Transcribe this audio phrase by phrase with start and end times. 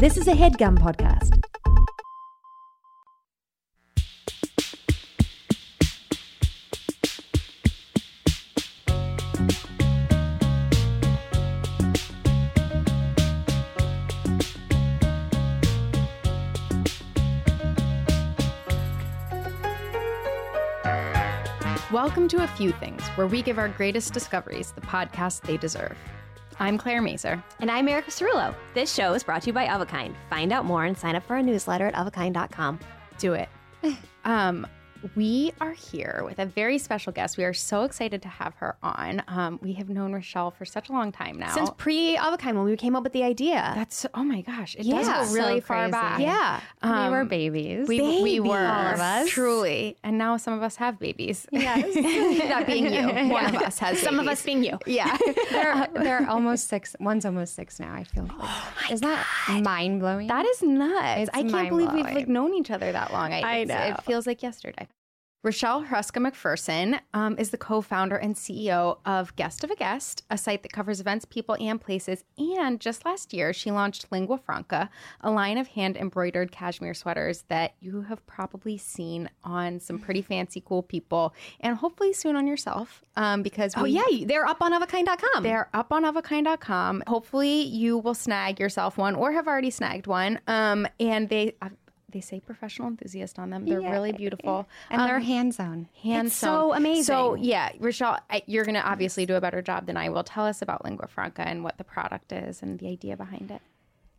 [0.00, 1.42] This is a headgum podcast.
[21.90, 25.98] Welcome to A Few Things, where we give our greatest discoveries the podcast they deserve.
[26.60, 27.42] I'm Claire Mazer.
[27.60, 28.54] And I'm Erica Cerullo.
[28.74, 30.14] This show is brought to you by Of a Kind.
[30.28, 32.78] Find out more and sign up for our newsletter at ofakind.com.
[33.18, 33.48] Do it.
[34.24, 34.66] Um,
[35.14, 37.36] we are here with a very special guest.
[37.38, 39.22] We are so excited to have her on.
[39.28, 41.54] Um, we have known Rachelle for such a long time now.
[41.54, 43.72] Since pre Of a Kind, when we came up with the idea.
[43.76, 45.02] That's oh my gosh, it Yeah.
[45.02, 46.20] does go really So far back.
[46.20, 46.60] Yeah.
[46.82, 47.86] we were Um, babies.
[47.86, 49.28] We, we were All of us.
[49.28, 51.46] truly, and now some of us have babies.
[51.52, 51.94] Yes.
[52.48, 54.78] that being you, one of us has Some of us being you.
[54.86, 55.16] Yeah.
[55.50, 56.96] they're they're almost six.
[56.98, 57.94] One's almost six now.
[57.94, 58.32] I feel like.
[58.40, 59.24] Oh Is that
[59.62, 60.26] mind blowing?
[60.26, 61.28] That is nuts.
[61.28, 63.32] It's I can't believe we've like known each other that long.
[63.32, 63.76] I, I know.
[63.76, 64.87] It feels like yesterday.
[65.44, 70.36] Rachelle Hruska MacPherson um, is the co-founder and CEO of Guest of a Guest, a
[70.36, 72.24] site that covers events, people, and places.
[72.36, 74.90] And just last year, she launched Lingua Franca,
[75.20, 80.60] a line of hand-embroidered cashmere sweaters that you have probably seen on some pretty fancy,
[80.60, 83.04] cool people, and hopefully soon on yourself.
[83.14, 84.02] Um, because Oh, yeah.
[84.26, 85.44] They're up on ofakind.com.
[85.44, 87.04] they're up on ofakind.com.
[87.06, 90.40] Hopefully, you will snag yourself one or have already snagged one.
[90.48, 91.68] Um, and they uh,
[92.10, 93.66] they say professional enthusiast on them.
[93.66, 95.88] They're really beautiful and they're Um, hands on.
[96.02, 97.04] hand It's so amazing.
[97.04, 100.24] So yeah, Rachelle, I, you're going to obviously do a better job than I will.
[100.24, 103.60] Tell us about Lingua Franca and what the product is and the idea behind it.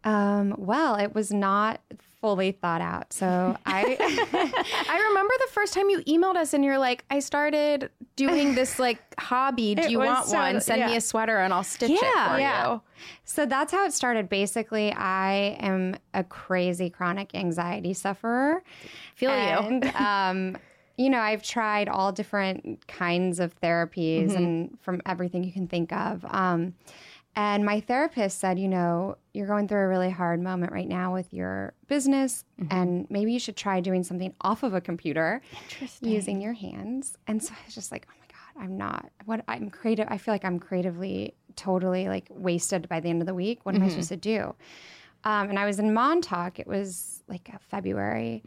[0.03, 1.81] Um, well, it was not
[2.21, 3.13] fully thought out.
[3.13, 3.97] So I
[4.89, 8.77] I remember the first time you emailed us and you're like, I started doing this
[8.79, 9.75] like hobby.
[9.75, 10.61] Do It you want so- one?
[10.61, 12.05] Send me a sweater and I'll stitch it for
[12.39, 12.73] Yeah.
[12.73, 12.81] you.
[13.23, 14.27] So that's how it started.
[14.27, 18.63] Basically, I am a crazy chronic anxiety sufferer.
[19.15, 19.81] Feel you.
[19.95, 20.57] um,
[20.97, 25.93] you know, I've tried all different kinds of therapies and from everything you can think
[25.93, 26.25] of.
[26.27, 26.73] Um,
[27.35, 31.13] and my therapist said, you know, you're going through a really hard moment right now
[31.13, 35.41] with your business, and maybe you should try doing something off of a computer
[36.01, 37.17] using your hands.
[37.27, 40.07] And so I was just like, oh my God, I'm not what I'm creative.
[40.09, 43.59] I feel like I'm creatively totally like wasted by the end of the week.
[43.63, 44.55] What am I supposed to do?
[45.23, 46.59] Um, and I was in Montauk.
[46.59, 48.41] It was like February,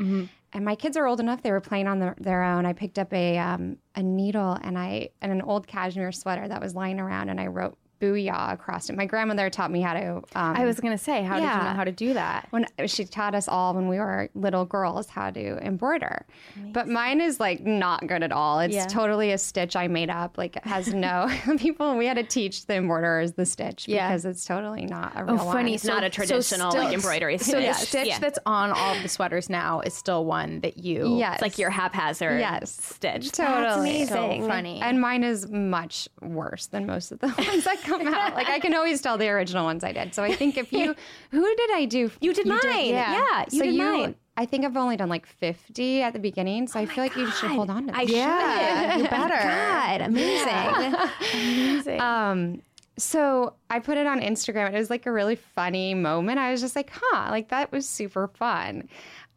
[0.54, 2.66] and my kids are old enough; they were playing on their, their own.
[2.66, 6.60] I picked up a um, a needle and I and an old cashmere sweater that
[6.60, 8.96] was lying around, and I wrote "booyah" across it.
[8.96, 10.16] My grandmother taught me how to.
[10.34, 12.48] Um, I was going to say, how did you know how to do that?
[12.50, 16.26] when she taught us all when we were little girls how to embroider.
[16.72, 18.60] But mine is like not good at all.
[18.60, 18.86] It's Yeah.
[18.86, 20.36] totally a stitch I made up.
[20.38, 21.96] Like it has no people.
[21.96, 24.08] We had to teach the embroiderers the stitch Yeah.
[24.08, 25.52] because it's totally not a real Oh, funny.
[25.70, 25.74] line.
[25.74, 27.38] It's not a traditional, like, embroidery.
[27.38, 27.80] So Yes.
[27.80, 28.18] the stitch Yeah.
[28.18, 31.16] that's on all of the sweaters now is still one that you.
[31.18, 31.34] Yes.
[31.34, 32.70] It's like your haphazard Yes.
[32.82, 33.30] stitch.
[33.32, 34.06] Totally.
[34.06, 34.46] So amazing.
[34.48, 34.80] funny.
[34.80, 38.34] And mine is much worse than most of the ones that come out.
[38.34, 40.14] Like I can always tell the original ones I did.
[40.14, 40.94] So I think if you,
[41.30, 42.10] who did I do?
[42.20, 42.60] You did mine.
[42.64, 44.14] Yeah, you so did you, mine.
[44.36, 46.66] I think I've only done like 50 at the beginning.
[46.66, 48.02] So I feel like you should hold on to I.
[48.02, 49.02] Yeah, should.
[49.02, 49.36] you better.
[49.36, 50.94] God, amazing.
[51.34, 52.00] Amazing.
[52.00, 52.62] Um,
[52.98, 54.72] so I put it on Instagram.
[54.72, 56.38] It was like a really funny moment.
[56.38, 58.88] I was just like, huh, like that was super fun.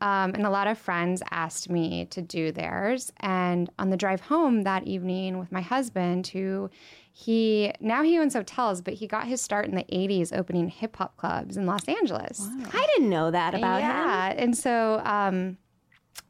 [0.01, 3.11] Um, and a lot of friends asked me to do theirs.
[3.21, 6.69] And on the drive home that evening with my husband, who
[7.17, 10.97] he now he owns hotels, but he got his start in the 80s opening hip
[10.97, 12.45] hop clubs in Los Angeles.
[12.73, 13.87] I didn't know that about him.
[13.89, 14.33] yeah.
[14.35, 15.57] And so um,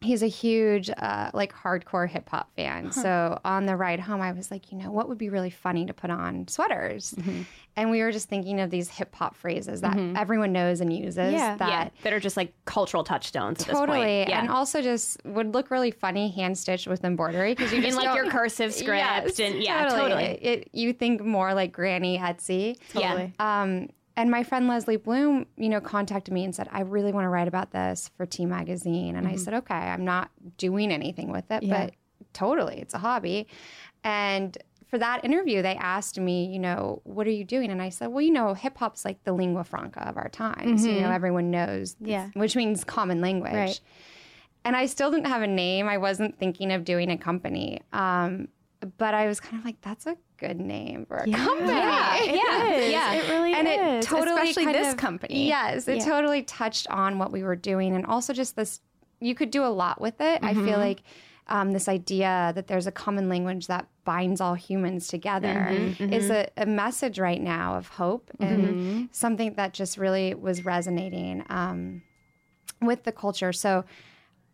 [0.02, 2.92] he's a huge uh, like hardcore hip hop fan.
[2.92, 5.86] So on the ride home, I was like, you know, what would be really funny
[5.86, 7.14] to put on sweaters?
[7.18, 7.42] Mm-hmm.
[7.76, 11.34] And we were just thinking of these hip hop phrases that everyone knows and uses.
[11.34, 11.58] Yeah.
[11.58, 14.30] that yeah, that are just like cultural touchstones at this totally, point.
[14.30, 14.40] Yeah.
[14.40, 17.98] and also just would look really funny hand stitched with embroidery because you in just
[17.98, 20.24] like your cursive script Yes, and yeah, totally.
[20.24, 22.78] It, you think more like Granny Etsy.
[22.94, 23.28] Yeah.
[23.40, 27.26] Um, and my friend Leslie Bloom, you know, contacted me and said, I really want
[27.26, 29.16] to write about this for T Magazine.
[29.16, 31.94] And I said, okay, I'm not doing anything with it, but
[32.34, 33.48] totally, it's a hobby.
[34.04, 34.58] And
[34.88, 37.72] for that interview, they asked me, you know, what are you doing?
[37.72, 40.86] And I said, well, you know, hip hop's like the lingua franca of our times.
[40.86, 42.30] You know, everyone knows, Yeah.
[42.36, 43.52] which means common language.
[43.54, 43.80] Right.
[44.64, 45.88] And I still didn't have a name.
[45.88, 47.82] I wasn't thinking of doing a company.
[47.94, 48.48] Um,
[48.98, 51.72] but I was kind of like, that's a good name for a company.
[51.72, 52.24] yeah,
[52.78, 53.14] yeah.
[53.14, 54.06] It really and is.
[54.06, 55.48] it totally Especially kind this of- company.
[55.48, 56.06] Yes, it Yeah.
[56.06, 58.82] totally touched on what we were doing, and also just this.
[59.22, 60.40] You could do a lot with it.
[60.44, 60.66] I Mm-hmm.
[60.66, 61.02] feel like
[61.48, 66.30] um, this idea that there's a common language that binds all humans together Mm-hmm, is
[66.32, 69.04] a, a message right now of hope and Mm-hmm.
[69.12, 72.02] something that just really was resonating um,
[72.82, 73.54] with the culture.
[73.54, 73.86] So.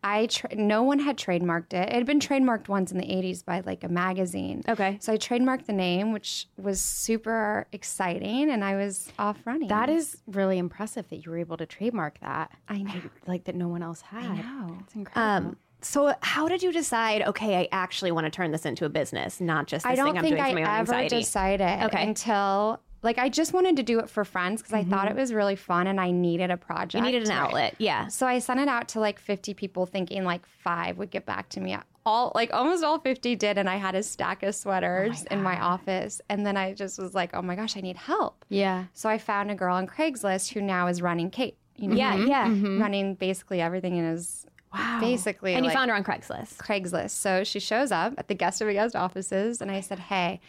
[0.04, 1.90] I tra- no one had trademarked it.
[1.90, 4.64] It had been trademarked once in the 80s by like a magazine.
[4.68, 4.98] Okay.
[5.00, 9.68] So I trademarked the name, which was super exciting, and I was off running.
[9.68, 12.52] That is really impressive that you were able to trademark that.
[12.68, 12.94] I know.
[13.28, 14.24] Like that no one else had.
[14.24, 14.78] I know.
[14.86, 15.48] It's incredible.
[15.50, 17.22] Um, so how did you decide?
[17.24, 20.08] Okay, I actually want to turn this into a business, not just this I don't
[20.10, 21.18] thing I'm think doing I for my own ever anxiety.
[21.20, 22.04] decided Okay.
[22.08, 25.34] until like I just wanted to do it for friends because I thought it was
[25.34, 26.94] really fun and I needed a project.
[27.04, 27.06] Mm-hmm.
[27.06, 28.08] you needed an outlet, yeah.
[28.08, 31.50] So I sent it out to like 50 people thinking like five would get back
[31.50, 31.76] to me.
[32.06, 35.60] All like almost all 50 did and I had a stack of sweaters in my
[35.60, 38.86] office and then I just was like, "Oh my gosh, I need help." yeah.
[38.94, 41.58] So I found a girl on Craigslist who now is running Kate.
[41.76, 42.48] You know, Yeah, yeah.
[42.80, 45.00] running basically everything in his wow.
[45.00, 46.58] basically And you like- found her on Craigslist.
[46.58, 47.12] Craigslist.
[47.12, 50.40] So she shows up at the guest of a guest offices, and I said, "Hey,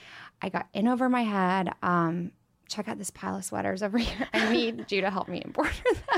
[0.41, 1.73] I got in over my head.
[1.83, 2.33] Um,
[2.73, 4.29] check out this pile of sweaters over here.
[4.33, 5.73] I need you to help me embroider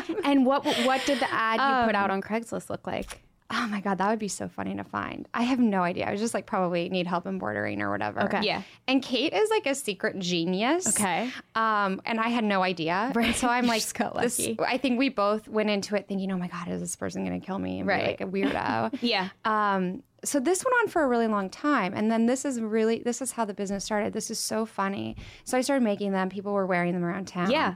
[0.07, 3.21] them." And what what did the ad you put out um, on Craigslist look like?
[3.51, 5.29] Oh my god, that would be so funny to find.
[5.35, 6.07] I have no idea.
[6.07, 8.23] I was just like probably need help embroidering or whatever.
[8.25, 8.41] Okay.
[8.43, 8.63] Yeah.
[8.89, 10.89] And Kate is like a secret genius.
[10.99, 11.31] Okay.
[11.55, 13.13] Um, and I had no idea.
[13.15, 14.57] And so I'm like, just got this- lucky.
[14.67, 17.39] I think we both went into it thinking, oh my god, is this person going
[17.39, 18.19] to kill me and Right.
[18.19, 18.99] be like a weirdo?
[19.03, 19.29] Yeah.
[19.45, 23.01] Um, so this went on for a really long time, and then this is really
[23.01, 24.15] this is how the business started.
[24.15, 25.17] This is so funny.
[25.45, 26.31] So I started making them.
[26.31, 27.51] People were wearing them around town.
[27.51, 27.75] Yeah.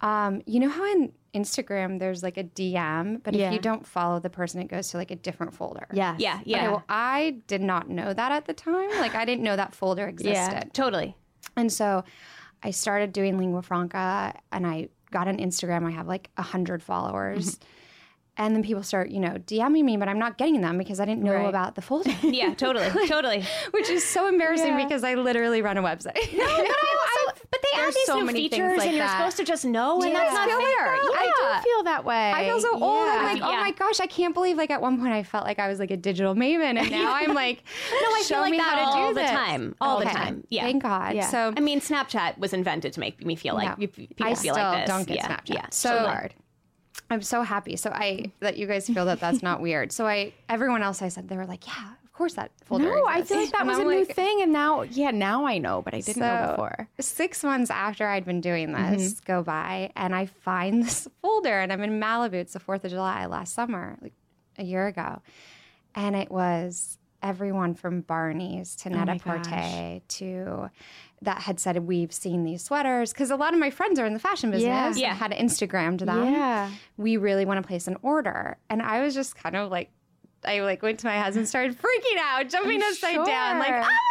[0.00, 3.48] Um, you know how in Instagram there's like a DM, but Yeah.
[3.48, 5.86] if you don't follow the person, it goes to like a different folder.
[5.92, 6.16] Yes.
[6.18, 6.56] Yeah, yeah.
[6.58, 8.90] Okay, well, I did not know that at the time.
[8.98, 10.32] Like I didn't know that folder existed.
[10.34, 11.16] Yeah, Totally.
[11.56, 12.04] And so
[12.62, 15.86] I started doing lingua franca and I got on Instagram.
[15.86, 17.56] I have like a hundred followers.
[17.56, 17.64] Mm-hmm.
[18.36, 21.04] And then people start, you know, DMing me, but I'm not getting them because I
[21.04, 21.48] didn't know Right.
[21.48, 22.12] about the folder.
[22.22, 22.88] Yeah, totally.
[23.08, 23.44] totally.
[23.72, 26.14] Which is so embarrassing because I literally run a website.
[26.32, 27.19] No, but I also, but
[27.72, 29.18] they add these so new many features, like and you're that.
[29.18, 30.56] supposed to just know, and that's not fair.
[30.58, 31.00] Yeah.
[31.18, 32.32] I do feel that way.
[32.32, 33.08] I feel so old.
[33.08, 35.58] I'm like, oh my gosh, I can't believe like at one point I felt like
[35.58, 37.62] I was like a digital maven, and now I'm like,
[37.92, 39.74] No, I show feel like me that how to all do the time.
[39.80, 40.44] All the time.
[40.48, 40.62] Yeah.
[40.62, 41.14] Thank God.
[41.14, 41.28] Yeah.
[41.28, 43.86] So I mean, Snapchat was invented to make me feel like No.
[43.86, 44.88] people I feel still like this.
[44.88, 45.28] don't get yeah.
[45.28, 45.54] Snapchat.
[45.54, 45.66] Yeah.
[45.70, 46.34] So hard.
[47.08, 47.76] I'm so happy.
[47.76, 49.90] So I that you guys feel that that's not weird.
[49.92, 51.90] So I everyone else I said they were like, yeah,
[52.20, 52.84] course that folder.
[52.84, 55.58] No, I feel like that was I'm a new thing, and now, yeah, now I
[55.58, 56.88] know, but I didn't know before.
[57.00, 59.24] Six months after I'd been doing this Mm-hmm.
[59.32, 62.34] go by, and I find this folder, and I'm in Malibu.
[62.34, 64.12] It's the Fourth of July last summer, like
[64.58, 65.22] a year ago,
[65.94, 69.46] and it was everyone from Barney's to Net a gosh.
[69.46, 70.70] Porte to
[71.22, 74.14] that had said we've seen these sweaters because a lot of my friends are in
[74.14, 74.96] the fashion business.
[74.98, 75.08] Yeah.
[75.08, 75.14] Yeah.
[75.14, 76.24] had Instagrammed them.
[76.32, 76.70] Yeah.
[76.96, 79.90] we really want to place an order, and I was just kind of like.
[80.44, 84.09] I like went to my husband, started freaking out, jumping upside down, like, "Oh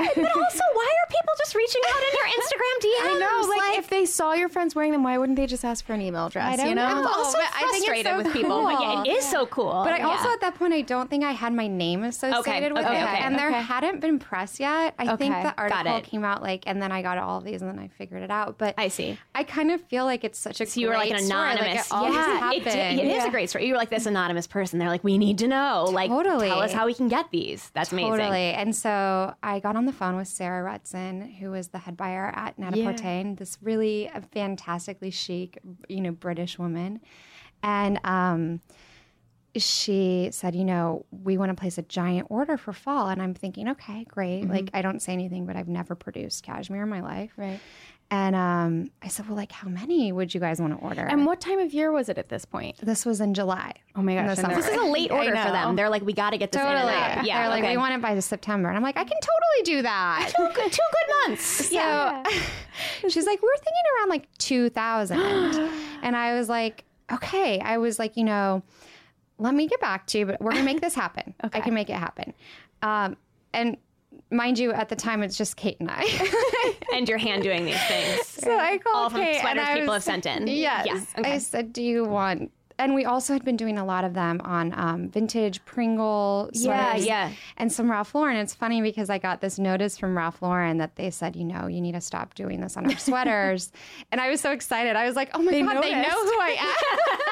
[0.00, 0.12] my!
[0.14, 3.16] But also, why are people just reaching out in your Instagram DMs?
[3.16, 5.84] I know, like, if they saw your friends wearing them, why wouldn't they just ask
[5.84, 6.52] for an email address?
[6.52, 8.62] I don't you know, I'm also but I think it's frustrated so with people.
[8.62, 9.16] But yeah, it cool.
[9.16, 9.82] is so cool.
[9.84, 12.84] But I also at that point I don't think I had my name associated with
[12.84, 14.94] okay, it, okay, and there hadn't been press yet.
[14.98, 16.04] I think the article it.
[16.04, 18.30] came out like, and then I got all of these, and then I figured it
[18.30, 18.58] out.
[18.58, 19.18] But I see.
[19.34, 21.40] I kind of feel like it's such a So you were like an great story,
[21.40, 21.86] like, anonymous.
[21.86, 23.00] it all just yeah, it, happened.
[23.00, 23.66] it is a great story.
[23.66, 24.78] You were like this anonymous person.
[24.78, 25.88] They're like, we need to know.
[25.90, 26.48] Like, Totally.
[26.48, 27.70] tell us how we can get these.
[27.74, 28.10] That's amazing.
[28.10, 28.52] Totally.
[28.52, 32.32] And so I got on the phone with Sarah Rutson, who was the head buyer
[32.34, 37.00] at Net-a-Porter, and this really uh, fantastically chic, you know, British woman.
[37.62, 38.60] And um,
[39.56, 43.08] she said, you know, we want to place a giant order for fall.
[43.08, 44.48] And I'm thinking, okay, great.
[44.48, 47.32] Like, I don't say anything, but I've never produced cashmere in my life.
[47.36, 47.58] Right.
[48.08, 51.00] And um, I said, well, like, how many would you guys want to order?
[51.00, 52.76] And what time of year was it at this point?
[52.78, 53.72] this was in July.
[53.96, 54.46] Oh my gosh, the.
[54.46, 55.74] This is a late order for them.
[55.74, 56.92] They're like, we got to get this in Totally.
[56.92, 57.26] and out.
[57.26, 57.72] Yeah, They're like, okay.
[57.72, 58.68] we want it by September.
[58.68, 60.32] And I'm like, I can totally do that.
[60.36, 61.42] two good, two good months.
[61.42, 62.22] So
[63.08, 65.18] she's like, we're thinking around like 2000.
[66.02, 67.58] and I was like, okay.
[67.58, 68.62] I was like, you know,
[69.38, 71.34] let me get back to you, but we're going to make this happen.
[71.40, 72.34] I can make it happen.
[72.82, 73.16] Um,
[73.52, 73.76] and
[74.30, 76.04] mind you, at the time, it's just Kate and I.
[76.94, 78.26] and your hand doing these things.
[78.26, 80.46] so I called All Kate and sweaters I people have sent in.
[80.46, 80.86] Yes.
[80.86, 82.52] Yeah, I said, do you want...
[82.78, 86.60] And we also had been doing a lot of them on um, vintage Pringle Yeah,
[86.92, 87.30] sweaters yeah.
[87.56, 88.36] and some Ralph Lauren.
[88.36, 91.68] It's funny because I got this notice from Ralph Lauren that they said, you know,
[91.68, 93.72] you need to stop doing this on our sweaters.
[94.12, 94.94] and I was so excited.
[94.94, 96.74] I was like, oh my God, they know who I am.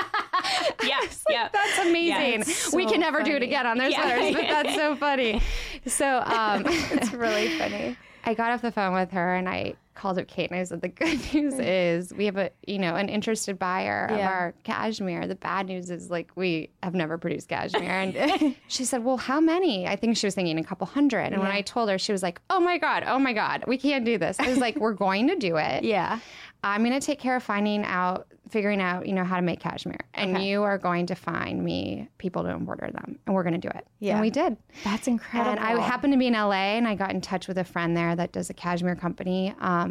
[0.82, 1.48] Yes, yeah.
[1.52, 2.40] That's amazing.
[2.42, 4.02] it's we can never do it again on their Yeah.
[4.02, 5.40] sweaters, but that's so funny.
[5.86, 7.96] So um, It's really funny.
[8.24, 10.80] I got off the phone with her and I called up Kate and I said,
[10.80, 14.28] the good news is we have a, you know, an interested buyer of Yeah.
[14.28, 15.26] our cashmere.
[15.26, 17.90] The bad news is like we have never produced cashmere.
[17.90, 19.86] And she said, well, how many?
[19.86, 21.32] I think she was thinking a couple hundred.
[21.32, 23.78] And when I told her, she was like, oh my God, oh my God, we
[23.78, 24.38] can't do this.
[24.40, 25.84] I was like, we're going to do it.
[25.94, 26.18] Yeah.
[26.64, 29.60] I'm going to take care of finding out, figuring out, you know, how to make
[29.60, 30.00] cashmere.
[30.14, 33.18] And you are going to find me people to embroider them.
[33.26, 33.86] And we're going to do it.
[33.98, 34.12] Yeah.
[34.12, 34.56] And we did.
[34.82, 35.50] That's incredible.
[35.50, 37.94] And I happened to be in LA and I got in touch with a friend
[37.94, 39.54] there that does a cashmere company.
[39.60, 39.83] Um,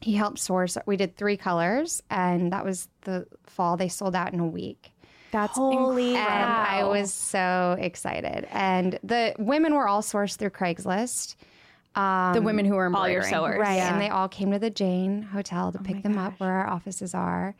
[0.00, 3.76] he helped source, we did three colors, and that was the fall.
[3.76, 4.90] They sold out in a week.
[5.30, 6.52] That's Holy And incredible.
[6.52, 8.46] I was so excited.
[8.52, 11.34] And the women were all sourced through Craigslist.
[11.96, 13.34] the women who were All your embroidering.
[13.34, 13.58] sewers.
[13.60, 13.76] Right.
[13.76, 13.92] Yeah.
[13.92, 17.14] And they all came to the Jane Hotel to pick them up where our offices
[17.14, 17.54] are.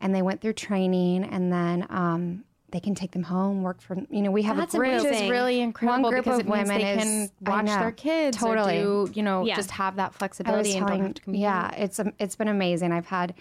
[0.00, 3.96] And they went through training and then um, they can take them home, work for,
[4.10, 5.02] you know, we have That's a group.
[5.02, 7.50] Which is really incredible One group because of it means women they is- can I
[7.50, 7.78] watch know.
[7.78, 8.78] their kids Totally.
[8.80, 9.56] or do, you know, Yeah.
[9.56, 12.92] just have that flexibility and don't telling, have to yeah, it's um, it's been amazing.
[12.92, 13.34] I've had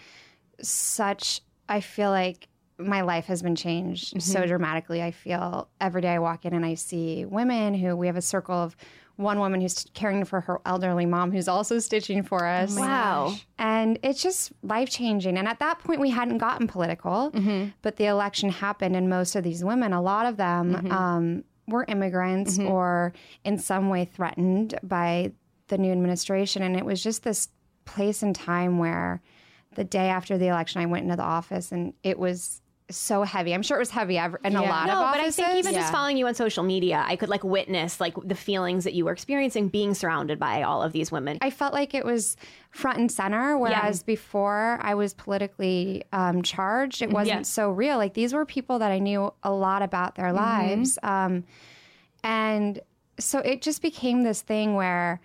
[0.61, 1.41] such.
[1.69, 4.47] I feel like my life has been changed so Mm-hmm.
[4.47, 5.01] dramatically.
[5.01, 8.21] I feel every day I walk in and I see women who we have a
[8.21, 8.75] circle of
[9.17, 12.75] one woman who's caring for her elderly mom who's also stitching for us.
[12.75, 13.33] Wow.
[13.59, 15.37] And it's just life changing.
[15.37, 17.69] And at that point, we hadn't gotten political, Mm-hmm.
[17.81, 20.91] but the election happened, and most of these women, a lot of them, Mm-hmm.
[20.91, 23.11] um, were immigrants or
[23.43, 25.33] in some way threatened by
[25.67, 26.61] the new administration.
[26.61, 27.49] And it was just this
[27.83, 29.21] place and time where
[29.75, 33.53] the day after the election, I went into the office and it was so heavy.
[33.53, 35.73] I'm sure it was heavy ev- in a lot No, of but I think even
[35.73, 35.81] Yeah.
[35.81, 39.03] just following you on social media, I could like witness like the feelings that you
[39.03, 41.37] were experiencing being surrounded by all of these women.
[41.41, 42.37] I felt like it was
[42.71, 47.43] front and center, whereas before I was politically um, charged, it wasn't Yeah.
[47.43, 47.97] so real.
[47.97, 50.97] Like these were people that I knew a lot about their lives.
[51.03, 51.43] Um,
[52.23, 52.79] and
[53.19, 55.19] so it just became this thing where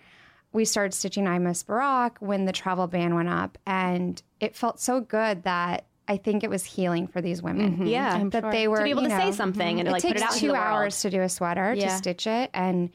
[0.52, 3.56] we started stitching I Miss Barack when the travel ban went up.
[3.66, 7.86] And it felt so good that I think it was healing for these women.
[7.86, 10.14] yeah, That they were to be able you to say something and it like takes
[10.20, 10.64] put it out two into the world.
[10.64, 12.90] hours to do a sweater to stitch it and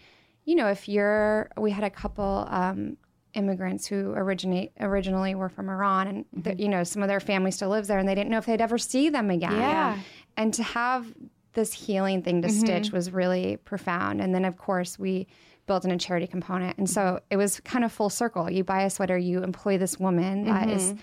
[0.46, 2.98] you know if you're we had a couple um,
[3.34, 6.42] immigrants who originate originally were from iran and Mm-hmm.
[6.42, 8.46] the- you know some of their family still lives there and they didn't know if
[8.46, 9.98] they'd ever see them again Yeah.
[10.36, 11.14] and to have
[11.54, 12.60] this healing thing to Mm-hmm.
[12.60, 15.28] stitch was really profound and then of course we
[15.66, 18.84] built in a charity component and so it was kind of full circle you buy
[18.84, 21.00] a sweater you employ this woman that is Mm-hmm.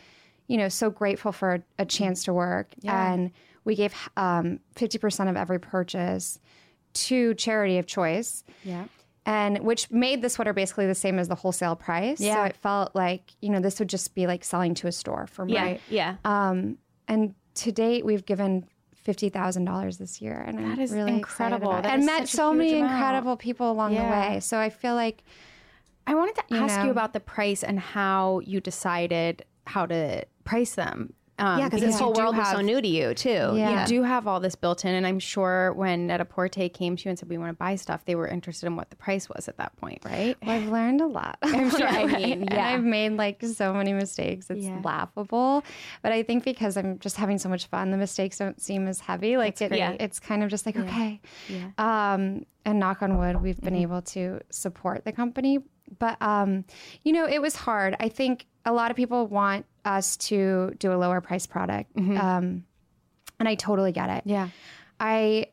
[0.47, 3.31] You know so grateful for a chance to work and
[3.65, 6.39] we gave um, 50% of every purchase
[6.93, 8.85] to charity of choice Yeah.
[9.27, 12.45] and which made the sweater basically the same as the wholesale price so Yeah.
[12.47, 15.45] it felt like you know this would just be like selling to a store for
[15.47, 16.17] me yeah, yeah.
[16.25, 20.91] um, and to date we've given fifty thousand dollars this year, and I'm That is
[20.91, 21.57] really incredible.
[21.57, 21.83] Excited about it.
[21.83, 22.93] That and met so many amount.
[22.95, 24.05] incredible people along Yeah.
[24.07, 24.41] the way.
[24.41, 25.23] So I feel like
[26.07, 26.85] I wanted to ask know?
[26.87, 31.15] you about the price and how you decided how to price them.
[31.37, 33.29] Um, yeah, because this whole world have- so new to you too.
[33.57, 33.81] Yeah.
[33.81, 37.09] You do have all this built in, and I'm sure when Net-a-Porter came to you
[37.09, 39.49] and said we want to buy stuff, they were interested in what the price was
[39.49, 40.37] at that point, right?
[40.47, 41.39] well, I've learned a lot.
[41.43, 41.89] I'm sure.
[41.89, 42.69] I mean, yeah.
[42.69, 44.49] I've made like so many mistakes.
[44.49, 44.81] It's Yeah.
[44.85, 45.65] laughable.
[46.03, 49.01] But I think because I'm just having so much fun, the mistakes don't seem as
[49.01, 49.37] heavy.
[49.37, 49.97] Like it, great.
[50.01, 51.21] it's kind of just like, okay.
[51.49, 51.71] Yeah.
[51.79, 55.59] Um, and knock on wood, we've been able to support the company.
[55.99, 56.65] But, um,
[57.03, 57.97] you know, it was hard.
[57.99, 61.91] I think a lot of people want us to do a lower price product.
[61.97, 62.65] Um,
[63.41, 64.23] and I totally get it.
[64.27, 64.49] Yeah.
[65.01, 65.47] I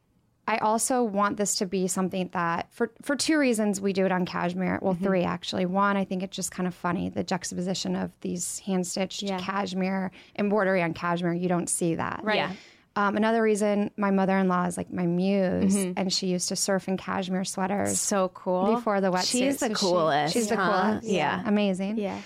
[0.47, 4.11] I also want this to be something that for for two reasons we do it
[4.11, 4.79] on cashmere.
[4.81, 5.03] Well, Mm-hmm.
[5.05, 5.65] three actually.
[5.65, 9.39] One, I think it's just kind of funny the juxtaposition of these hand stitched Yeah.
[9.39, 11.33] cashmere embroidery on cashmere.
[11.33, 12.21] You don't see that.
[12.23, 12.37] Right.
[12.37, 12.53] Yeah.
[12.97, 16.57] Um, another reason, my mother in law is like my muse, and she used to
[16.57, 17.95] surf in cashmere sweaters Mm-hmm.
[17.95, 18.75] So cool.
[18.75, 19.31] before the wetsuit.
[19.31, 21.07] She's the So she- coolest, she's the coolest.
[21.07, 21.41] Yeah.
[21.45, 21.97] amazing.
[21.97, 22.19] Yeah.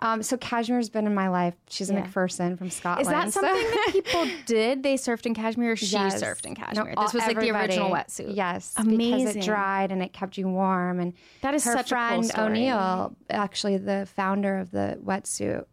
[0.00, 1.54] Um, so Cashmere's been in my life.
[1.68, 2.06] She's a Yeah.
[2.06, 3.02] MacPherson from Scotland.
[3.06, 4.82] Is that so- something that people did?
[4.82, 5.72] They surfed in cashmere.
[5.72, 6.22] Or she Yes.
[6.22, 6.94] surfed in No, cashmere.
[6.96, 8.34] all- this was like the original wetsuit.
[8.34, 9.24] Yes, amazing.
[9.26, 11.00] because it dried and it kept you warm.
[11.00, 12.32] And That is her such a cool friend.
[12.38, 15.64] O'Neill, actually the founder of the wetsuit,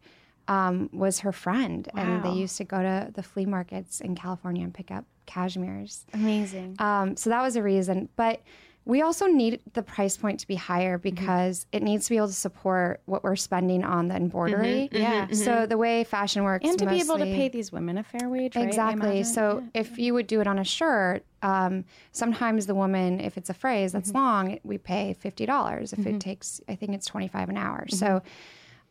[0.49, 4.63] um, was her friend, and they used to go to the flea markets in California
[4.63, 6.05] and pick up cashmeres.
[6.13, 6.75] Amazing.
[6.79, 8.07] Um, so that was a reason.
[8.15, 8.41] But
[8.87, 11.09] we also need the price point to be higher Mm-hmm.
[11.15, 14.87] because it needs to be able to support what we're spending on the embroidery.
[14.93, 15.27] Yeah.
[15.31, 16.69] So the way fashion works, Mm-hmm.
[16.69, 19.07] and to be able to pay these women a fair wage, Exactly.
[19.19, 19.25] imagine?
[19.25, 19.81] So Yeah.
[19.81, 23.53] if you would do it on a shirt, um, sometimes the woman, if it's a
[23.53, 24.17] phrase that's Mm-hmm.
[24.17, 25.91] long, we pay fifty dollars.
[25.91, 27.85] If it takes, I think it's twenty five an hour.
[27.89, 28.21] So,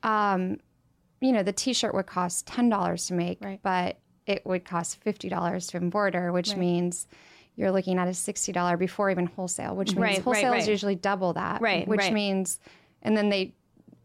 [0.04, 0.08] Mm-hmm.
[0.08, 0.60] um,
[1.20, 3.60] you know, the T-shirt would cost ten dollars to make, Right.
[3.62, 7.06] but it would cost fifty dollars to embroider, which means
[7.56, 10.68] you're looking at a sixty dollar before even wholesale, which means Right, right, wholesale is
[10.68, 12.12] usually double that, Right, Which right.
[12.12, 12.58] means,
[13.02, 13.54] and then they.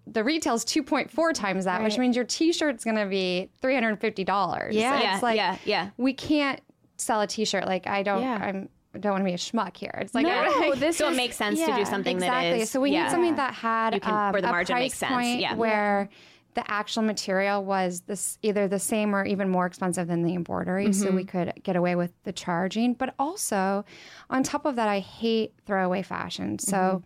[0.07, 4.71] The retail is 2.4 times that, which means your t-shirt's going to be $350.
[4.73, 4.95] Yeah.
[4.95, 5.89] It's Yeah, like yeah, yeah.
[5.97, 6.59] we can't
[6.97, 8.37] sell a t-shirt like I don't Yeah.
[8.41, 9.93] I'm I don't want to be a schmuck here.
[10.01, 12.49] It's like no, this So it is- makes sense to do something exactly.
[12.51, 12.69] that is.
[12.69, 13.03] so we yeah.
[13.03, 15.55] need something that had can- um, where the a margin price makes sense, point yeah.
[15.55, 16.09] where
[16.53, 20.91] the actual material was this either the same or even more expensive than the embroidery,
[20.93, 21.15] so Mm-hmm.
[21.15, 22.93] we could get away with the charging.
[22.93, 23.85] But also,
[24.29, 26.59] on top of that, I hate throwaway fashion.
[26.59, 26.77] So.
[26.77, 27.05] Mm-hmm.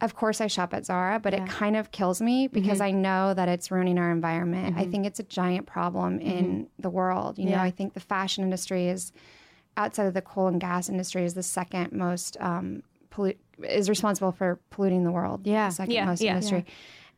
[0.00, 2.82] Of course, I shop at Zara, but it kind of kills me because Mm-hmm.
[2.84, 4.76] I know that it's ruining our environment.
[4.78, 6.62] I think it's a giant problem in Mm-hmm.
[6.82, 7.36] the world.
[7.36, 9.10] You know, I think the fashion industry is
[9.76, 14.30] outside of the coal and gas industry is the second most um, pollu- is responsible
[14.30, 15.44] for polluting the world.
[15.48, 15.68] Yeah.
[15.70, 16.34] the second Yeah, most yeah.
[16.34, 16.64] industry.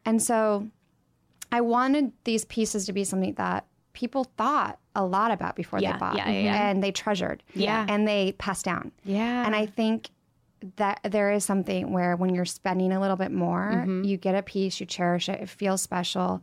[0.06, 0.66] And so,
[1.52, 5.92] I wanted these pieces to be something that people thought a lot about before Yeah,
[5.92, 6.70] they bought, yeah, yeah, yeah.
[6.70, 7.86] and they treasured, Yeah.
[7.88, 8.92] and they passed down.
[9.04, 9.44] Yeah.
[9.44, 10.10] And I think
[10.76, 14.04] that there is something where when you're spending a little bit more, Mm-hmm.
[14.04, 16.42] you get a piece, you cherish it, it feels special.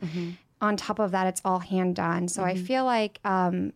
[0.59, 2.27] On top of that, it's all hand done.
[2.27, 2.63] So I Mm-hmm.
[2.65, 3.73] feel like um,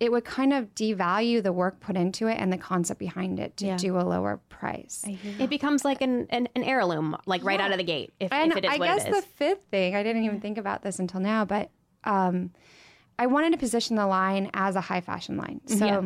[0.00, 3.56] it would kind of devalue the work put into it and the concept behind it
[3.56, 3.76] to Yeah.
[3.76, 5.04] do a lower price.
[5.40, 8.52] It becomes like an, an, an heirloom, like right out of the gate, if, And
[8.52, 10.82] if it is I what guess it the fifth thing, I didn't even think about
[10.82, 11.70] this until now, but
[12.04, 12.52] um,
[13.18, 15.60] I wanted to position the line as a high fashion line.
[15.66, 16.02] So, Yeah.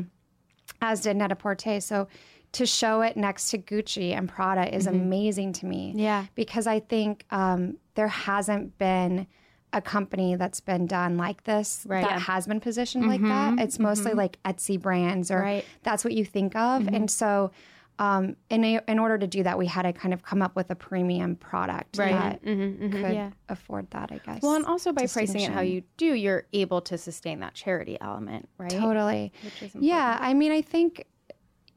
[0.80, 1.80] as did Net-a-Porter.
[1.82, 2.08] So,
[2.52, 5.92] to show it next to Gucci and Prada is amazing to me.
[5.96, 6.26] Yeah.
[6.34, 9.26] Because I think um, there hasn't been
[9.72, 12.02] a company that's been done like this Right.
[12.02, 12.18] that Yeah.
[12.20, 13.58] has been positioned like that.
[13.58, 15.64] It's mostly like Etsy brands or Right.
[15.82, 16.86] that's what you think of.
[16.88, 17.50] And so,
[17.98, 20.56] um, in, a, in order to do that, we had to kind of come up
[20.56, 22.12] with a premium product Right.
[22.12, 23.30] that could Yeah.
[23.48, 24.42] afford that, I guess.
[24.42, 27.96] Well, and also by pricing it how you do, you're able to sustain that charity
[28.00, 28.70] element, right?
[28.70, 29.32] Totally.
[29.78, 30.18] yeah.
[30.20, 31.06] I mean, I think,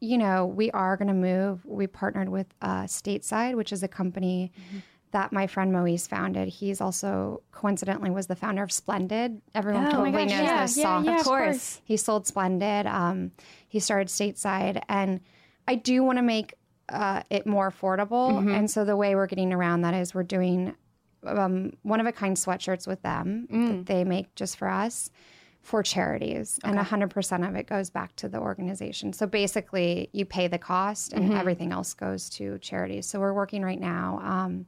[0.01, 1.65] you know, we are going to move.
[1.65, 4.77] We partnered with uh, Stateside, which is a company Mm-hmm.
[5.15, 6.49] That my friend Moise founded.
[6.49, 9.41] He's also coincidentally was the founder of Splendid.
[9.55, 11.79] Everyone Oh probably knows yeah, those yeah, yeah, of course.
[11.85, 12.85] He sold Splendid.
[12.85, 13.31] Um,
[13.69, 15.21] he started Stateside, and
[15.69, 16.55] I do want to make
[16.89, 18.31] uh, it more affordable.
[18.33, 18.49] Mm-hmm.
[18.55, 20.75] And so the way we're getting around that is we're doing
[21.25, 23.67] um, one of a kind sweatshirts with them Mm.
[23.69, 25.09] that they make just for us
[25.61, 29.13] for charities, and 100% of it goes back to the organization.
[29.13, 31.37] So basically, you pay the cost, and Mm-hmm.
[31.37, 33.07] everything else goes to charities.
[33.07, 34.19] So we're working right now.
[34.21, 34.65] Um,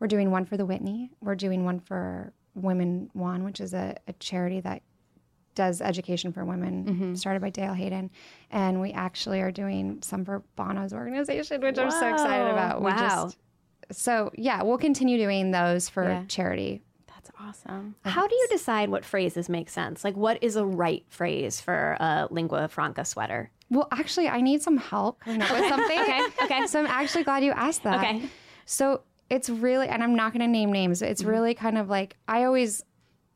[0.00, 1.10] we're doing one for the Whitney.
[1.20, 4.82] We're doing one for Women One, which is a, a charity that
[5.54, 7.14] does education for women, Mm-hmm.
[7.14, 8.10] started by Dayle Haddon.
[8.50, 12.80] And we actually are doing some for Bono's organization, which I'm so excited about.
[12.82, 12.98] We Wow.
[12.98, 13.38] just-
[13.92, 16.24] so, yeah, we'll continue doing those for Yeah.
[16.26, 16.82] charity.
[17.06, 17.94] That's awesome.
[18.04, 20.02] How do you decide what phrases make sense?
[20.04, 23.50] Like, what is a right phrase for a lingua franca sweater?
[23.70, 26.00] Well, actually, I need some help coming up with something.
[26.00, 26.66] Okay, okay.
[26.66, 27.98] So I'm actually glad you asked that.
[27.98, 28.22] Okay.
[28.66, 31.30] So it's really, and I'm not going to name names, but it's Mm-hmm.
[31.30, 32.84] really kind of like, I always,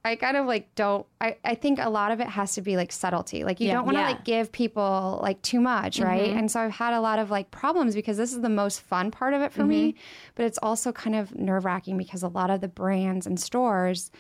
[0.04, 2.76] I kind of like don't, I, I think a lot of it has to be
[2.76, 3.42] like subtlety.
[3.44, 3.74] Like you Yeah.
[3.74, 4.06] don't want to Yeah.
[4.08, 6.30] like give people like too much, right?
[6.30, 9.10] And so I've had a lot of like problems because this is the most fun
[9.10, 9.96] part of it for me,
[10.34, 14.10] but it's also kind of nerve wracking because a lot of the brands and stores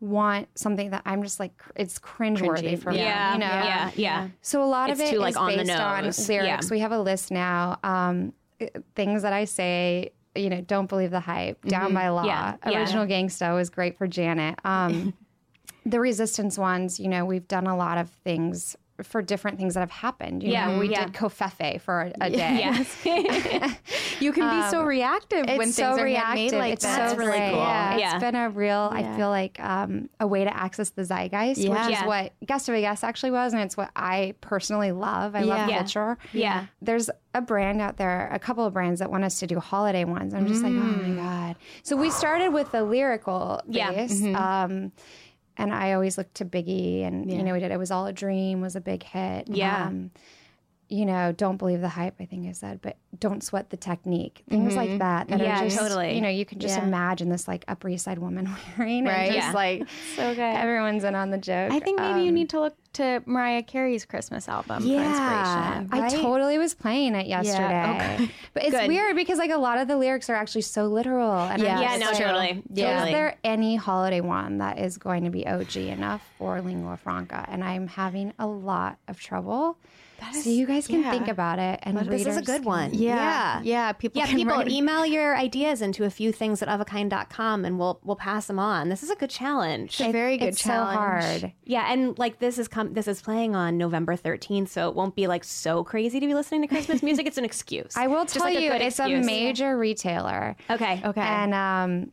[0.00, 2.98] want something that I'm just like, it's cringeworthy for me.
[2.98, 3.46] Yeah, You know?
[3.46, 4.28] yeah, yeah.
[4.42, 6.28] So a lot It's of it too, is like, on based on lyrics.
[6.28, 6.60] Yeah.
[6.70, 7.78] We have a list now.
[7.82, 8.34] Um,
[8.94, 11.64] things that I say, you know, don't believe the hype.
[11.64, 12.24] Down by law.
[12.24, 12.28] Mm-hmm.
[12.68, 12.80] Yeah, yeah.
[12.80, 14.58] Original Gangsta was great for Janet.
[14.64, 15.14] Um,
[15.86, 19.80] the resistance ones, you know, we've done a lot of things for different things that
[19.80, 20.42] have happened.
[20.42, 21.06] You Yeah, know, we yeah.
[21.06, 22.58] did covfefe for a, a day.
[22.60, 22.96] Yes.
[24.20, 26.38] You can be so reactive when so things are reactive.
[26.52, 27.10] handmade like it's that.
[27.10, 27.50] so really great.
[27.50, 27.58] cool.
[27.58, 28.14] Yeah, Yeah.
[28.14, 28.88] it's been a real.
[28.92, 31.70] I feel like um, a way to access the zeitgeist, Yeah.
[31.70, 32.06] which is Yeah.
[32.06, 35.34] what guest of a guest actually was, and it's what I personally love.
[35.34, 35.78] I love Yeah.
[35.78, 36.16] culture.
[36.32, 36.66] Yeah.
[36.80, 40.04] There's a brand out there, a couple of brands that want us to do holiday
[40.04, 40.32] ones.
[40.32, 41.16] I'm just like, oh Mm.
[41.16, 41.56] my god.
[41.82, 43.90] So we started with the lyrical Yeah.
[43.92, 44.36] Mm-hmm.
[44.36, 44.92] Um,
[45.56, 48.12] and I always look to Biggie, and you know, we did "It Was All a
[48.12, 49.48] Dream" was a big hit.
[49.48, 49.86] Yeah.
[49.86, 50.10] Um,
[50.88, 52.14] you know, don't believe the hype.
[52.20, 54.42] I think I said, but don't sweat the technique.
[54.50, 55.28] Things like that.
[55.28, 56.14] that Yeah, are just, totally.
[56.14, 56.84] You know, you can just Yeah.
[56.84, 59.26] imagine this like Upper East Side woman wearing, Right.
[59.26, 59.52] And just Yeah.
[59.52, 60.40] like So good.
[60.40, 61.72] everyone's in on the joke.
[61.72, 65.08] I think maybe you Um, need to look to Mariah Carey's Christmas album for Yeah.
[65.08, 65.88] inspiration.
[65.92, 67.90] I totally was playing it yesterday.
[67.90, 68.30] okay.
[68.52, 68.88] But it's Good.
[68.88, 71.32] weird because like a lot of the lyrics are actually so literal.
[71.46, 71.80] And Yeah.
[71.80, 72.62] Yeah, no, like, totally.
[72.72, 72.92] Yeah.
[72.92, 73.10] Totally.
[73.10, 77.44] Is there any holiday one that is going to be OG enough for lingua franca?
[77.48, 79.78] And I'm having a lot of trouble.
[80.32, 81.10] So you guys can yeah.
[81.10, 81.80] think about it.
[81.82, 82.94] And This is a readers good can- one.
[82.94, 83.16] Yeah.
[83.16, 83.60] Yeah.
[83.62, 83.92] Yeah.
[83.92, 87.78] People Yeah, can people write- email your ideas into a few things at ofakind.com and
[87.78, 88.88] we'll we'll pass them on.
[88.88, 90.00] This is a good challenge.
[90.00, 90.94] It's a very good it's challenge.
[90.94, 90.98] so
[91.40, 91.52] hard.
[91.64, 95.14] Yeah, and like this is com- this is playing on November 13th, so it won't
[95.16, 97.26] be like so crazy to be listening to Christmas music.
[97.26, 97.96] It's an excuse.
[97.96, 100.56] I will Just, tell like, you, good it's a major retailer.
[100.70, 101.00] Okay.
[101.04, 101.20] Okay.
[101.20, 102.12] And um,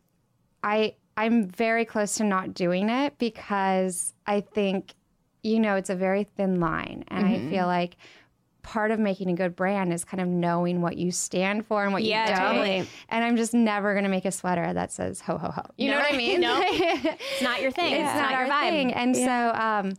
[0.64, 4.94] I I'm very close to not doing it because I think,
[5.44, 7.98] you know, it's a very thin line, and I feel like
[8.64, 11.92] part of making a good brand is kind of knowing what you stand for and
[11.94, 12.46] what Yeah, you don't.
[12.58, 12.88] totally.
[13.10, 15.64] And I'm just never going to make a sweater that says ho ho ho.
[15.78, 16.42] You know what I mean?
[16.42, 16.62] no.
[16.68, 17.94] It's not your thing.
[17.94, 18.70] it's It's, not, not, our your vibe.
[18.70, 18.94] thing.
[18.94, 19.24] And so
[19.60, 19.94] um,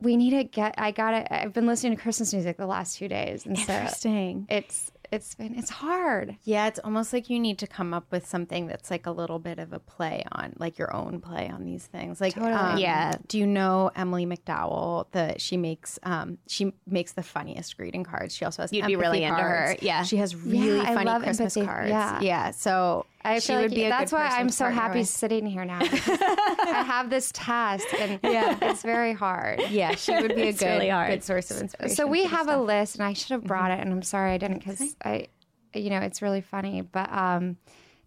[0.00, 0.76] we need to get.
[0.78, 1.26] I got it.
[1.32, 4.46] I've been listening to Christmas music the last two days, and so Interesting.
[4.50, 6.36] it's it's been it's hard.
[6.44, 9.38] Yeah, it's almost like you need to come up with something that's like a little
[9.38, 12.20] bit of a play on, like your own play on these things.
[12.20, 13.12] Like, um, Yeah.
[13.28, 15.06] Do you know Emily McDowell?
[15.12, 18.34] The she makes um she makes the funniest greeting cards.
[18.34, 19.64] She also has You'd be empathy really into her.
[19.66, 19.82] cards.
[19.82, 20.02] Yeah.
[20.02, 21.66] she has really I funny Christmas empathy.
[21.66, 21.90] cards.
[21.90, 22.20] Yeah.
[22.20, 22.50] yeah.
[22.50, 25.08] So I she feel would like be a that's why I'm so happy with.
[25.08, 25.80] sitting here now.
[25.82, 29.60] I have this task, and yeah, it's very hard.
[29.70, 31.96] Yeah, she would be a good, really good source of inspiration.
[31.96, 34.38] So we have a list, and I should have brought it, and I'm sorry I
[34.38, 35.28] didn't because I,
[35.74, 37.56] you know, it's really funny, but um,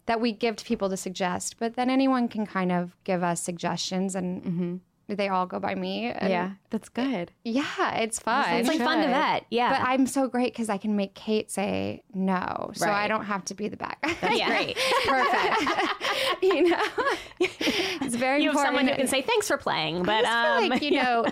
[0.06, 3.42] that we give to people to suggest, but then anyone can kind of give us
[3.42, 4.80] suggestions, and
[5.14, 6.06] they all go by me.
[6.06, 7.30] and Yeah, that's good.
[7.44, 8.48] yeah, it's fun.
[8.56, 9.10] It's like fun to should.
[9.10, 9.46] vet.
[9.50, 9.70] Yeah.
[9.70, 13.44] But I'm so great because I can make Kate say no, so I don't have
[13.46, 14.32] to be the bad guy.
[14.34, 14.48] yeah.
[14.48, 14.76] great.
[15.06, 15.62] Perfect.
[16.42, 16.82] you know,
[17.40, 18.66] it's very You have important.
[18.66, 21.26] someone who can say thanks for playing, but I just feel um, like you know,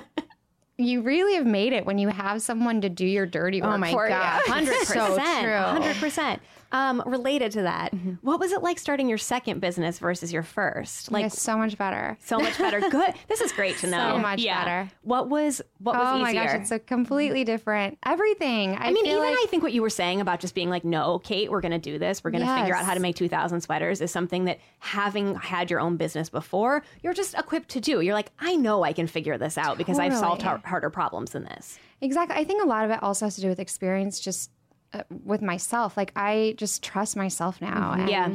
[0.76, 3.78] you really have made it when you have someone to do your dirty work Oh
[3.78, 4.42] my for God.
[4.46, 6.40] Hundred percent, hundred percent.
[6.70, 11.10] Um, related to that, what was it like starting your second business versus your first?
[11.10, 12.18] Like it's so much better.
[12.20, 12.80] so much better.
[12.90, 13.14] Good.
[13.26, 14.16] This is great to know.
[14.16, 14.64] So much Yeah.
[14.64, 14.90] better.
[15.02, 16.14] What was what was easier?
[16.16, 18.76] oh my gosh, it's a completely different everything.
[18.76, 20.68] I, I mean, feel even like, I think what you were saying about just being
[20.68, 22.22] like, no, Kate, we're going to do this.
[22.22, 25.70] We're going to figure out how to make 2,000 sweaters is something that having had
[25.70, 28.00] your own business before, you're just equipped to do.
[28.00, 31.30] You're like, I know I can figure this out because I've solved har- harder problems
[31.30, 31.78] than this.
[32.00, 32.36] exactly.
[32.36, 34.50] I think a lot of it also has to do with experience, just
[34.92, 35.96] uh, with myself.
[35.96, 37.92] Like I just trust myself now.
[37.92, 38.30] And, Yeah.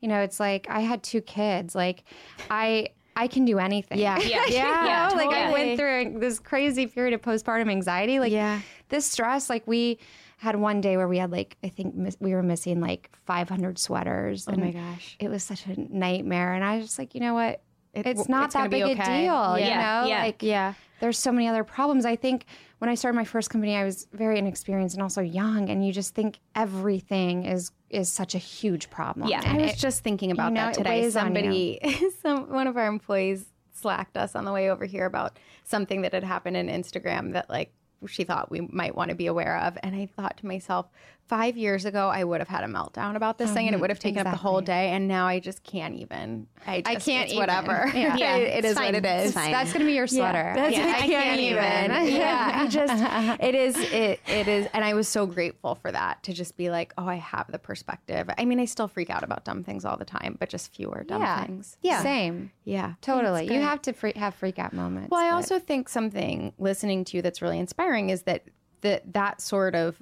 [0.00, 1.74] You know, it's like I had two kids.
[1.74, 2.04] Like
[2.50, 2.88] I.
[3.16, 3.98] I can do anything.
[3.98, 4.16] Yeah.
[4.22, 4.44] Yeah.
[4.46, 4.84] Yeah.
[4.84, 8.20] Yeah, like I went through this crazy period of postpartum anxiety.
[8.20, 8.60] Like Yeah.
[8.90, 9.50] this stress.
[9.50, 9.98] Like we
[10.36, 13.76] had one day where we had like I think miss, we were missing like 500
[13.76, 14.46] sweaters.
[14.46, 15.16] Oh my gosh.
[15.18, 17.60] It was such a nightmare, and I was just like, you know what?
[17.92, 18.92] it's not it's that big okay.
[18.92, 18.94] a
[19.24, 19.58] deal.
[19.58, 19.58] Yeah.
[19.58, 20.22] You know, Yeah.
[20.22, 20.74] like Yeah.
[21.00, 22.04] There's so many other problems.
[22.04, 22.46] I think
[22.78, 25.92] when I started my first company, I was very inexperienced and also young, and you
[25.92, 29.28] just think everything is is such a huge problem.
[29.28, 29.40] Yeah.
[29.44, 31.04] And I was it- just thinking about know, that today.
[31.06, 31.80] on Somebody,
[32.22, 36.12] some one of our employees slacked us on the way over here about something that
[36.12, 37.72] had happened in Instagram that like
[38.06, 40.86] she thought we might want to be aware of, and I thought to myself,
[41.28, 43.82] five years ago I would have had a meltdown about this thing, and it mm-hmm.
[43.82, 46.46] would have taken up the whole day, and now I just can't even.
[46.66, 47.40] I, just, I can't it's even.
[47.40, 47.90] whatever.
[47.94, 48.16] Yeah.
[48.16, 48.94] Yeah, it, it it's fine.
[48.94, 49.52] what it It's fine.
[49.52, 50.52] that's gonna be your sweater.
[50.54, 51.64] That's Yeah, I, I can't, can't even.
[51.64, 52.16] even.
[52.20, 56.22] yeah, I just it is it it is, and I was so grateful for that
[56.24, 58.30] to just be like, oh, I have the perspective.
[58.36, 61.04] I mean, I still freak out about dumb things all the time, but just fewer
[61.06, 61.44] dumb yeah.
[61.44, 61.76] things.
[61.82, 62.02] Yeah.
[62.02, 62.50] Same.
[62.64, 63.52] Yeah, Totally.
[63.52, 65.10] You have to free, have freak out moments.
[65.10, 68.44] Well, I but- also think something listening to you that's really inspiring is that
[68.82, 70.00] that that sort of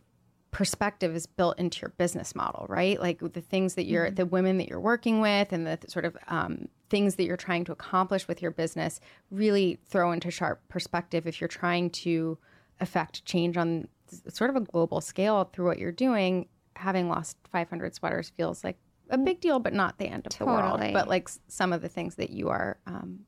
[0.51, 2.99] perspective is built into your business model, right?
[3.01, 6.17] Like the things that you're, the women that you're working with, and the sort of
[6.29, 11.27] um, things that you're trying to accomplish with your business really throw into sharp perspective
[11.27, 12.39] if you're trying to
[12.81, 13.87] affect change on
[14.29, 16.47] sort of a global scale through what you're doing.
[16.77, 18.77] Having lost 500 sweaters feels like
[19.11, 20.81] a big deal, but not the end of the world.
[20.93, 23.21] But like s- some of the things that you are um,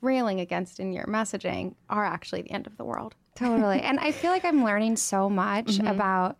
[0.00, 3.14] railing against in your messaging are actually the end of the world.
[3.34, 3.80] Totally.
[3.80, 5.86] And I feel like I'm learning so much Mm-hmm.
[5.88, 6.36] about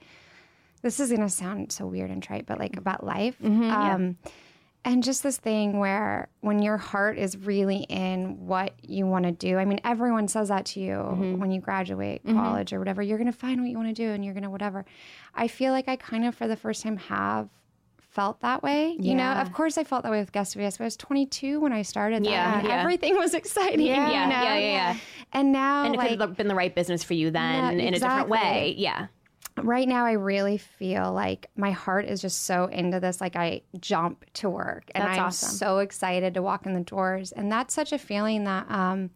[0.83, 3.37] this is gonna sound so weird and trite, but like about life.
[3.42, 4.16] Mm-hmm, um,
[4.87, 9.33] And just this thing where when your heart is really in what you want to
[9.33, 11.38] do, I mean, everyone says that to you Mm-hmm.
[11.40, 13.00] when you graduate college or whatever.
[13.00, 14.85] You're going to find what you want to do and you're going to whatever.
[15.35, 17.48] I feel like I kind of, for the first time, have
[18.14, 18.96] felt that way.
[18.98, 20.96] You know, of course, I felt that way with Guest of Yes, but I was
[20.96, 22.31] 22 when I started that.
[22.31, 22.81] Yeah, and yeah.
[22.81, 23.85] everything was exciting.
[23.87, 24.42] Yeah, you yeah, know?
[24.44, 24.96] yeah, yeah.
[25.33, 27.87] And now, And it like, could have been the right business for you then Yeah,
[27.87, 28.74] in a different way.
[28.79, 29.09] Yeah.
[29.62, 33.62] right now I really feel like my heart is just so into this like I
[33.81, 35.50] jump to work and That's I'm awesome.
[35.57, 39.11] so excited to walk in the doors and that's such a feeling that um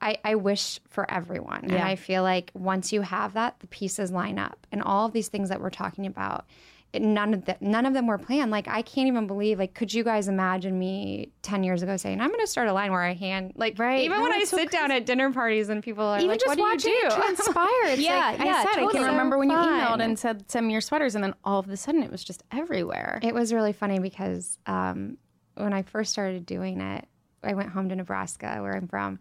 [0.00, 1.60] I, I wish for everyone.
[1.62, 1.86] And Yeah.
[1.86, 4.66] I feel like once you have that, the pieces line up.
[4.72, 6.44] And all of these things that we're talking about,
[7.00, 8.50] none of them, none of them were planned.
[8.50, 9.58] Like I can't even believe.
[9.58, 12.72] Like, could you guys imagine me ten years ago saying, "I'm going to start a
[12.72, 14.00] line where I hand like Right.
[14.04, 16.40] even No, when I so sit down at dinner parties and people are Even like,
[16.40, 17.66] just "What do you do?" it transpire.
[17.84, 18.92] It's Yeah, like I yeah, said, I totally.
[19.04, 21.68] can remember when you emailed and said send me your sweaters, and then all of
[21.68, 23.18] a sudden it was just everywhere.
[23.22, 25.16] It was really funny because um,
[25.54, 27.06] when I first started doing it,
[27.42, 29.18] I went home to Nebraska, where I'm from,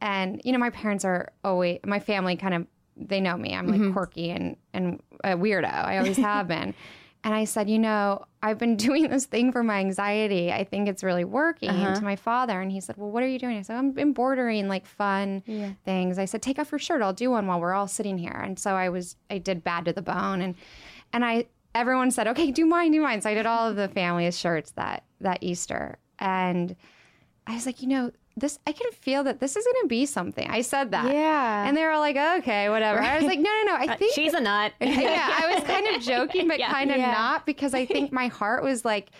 [0.00, 3.54] and you know my parents are always my family kind of they know me.
[3.54, 3.92] I'm like mm-hmm.
[3.92, 5.72] quirky and and a weirdo.
[5.72, 6.74] I always have been.
[7.24, 10.52] And I said, you know, I've been doing this thing for my anxiety.
[10.52, 11.94] I think it's really working uh-huh.
[11.94, 12.60] to my father.
[12.60, 13.56] And he said, well, what are you doing?
[13.56, 15.42] I said, I'm embroidering like fun
[15.86, 16.18] things.
[16.18, 17.00] I said, take off your shirt.
[17.00, 18.38] I'll do one while we're all sitting here.
[18.44, 20.42] And so I was, I did bad to the bone.
[20.42, 20.54] And,
[21.14, 23.22] and I, everyone said, okay, do mine, do mine.
[23.22, 25.98] So I did all of the family's shirts that, that Easter.
[26.18, 26.76] And
[27.46, 30.06] I was like, you know, this, I can feel that this is going to be
[30.06, 30.48] something.
[30.50, 31.12] I said that.
[31.12, 31.66] Yeah.
[31.66, 33.00] And they were like, okay, whatever.
[33.00, 33.76] I was like, no, no, no.
[33.76, 34.72] I think She's a nut.
[34.80, 36.70] yeah, I was kind of joking, but Yeah.
[36.72, 37.10] kind of Yeah.
[37.12, 39.10] not because I think my heart was like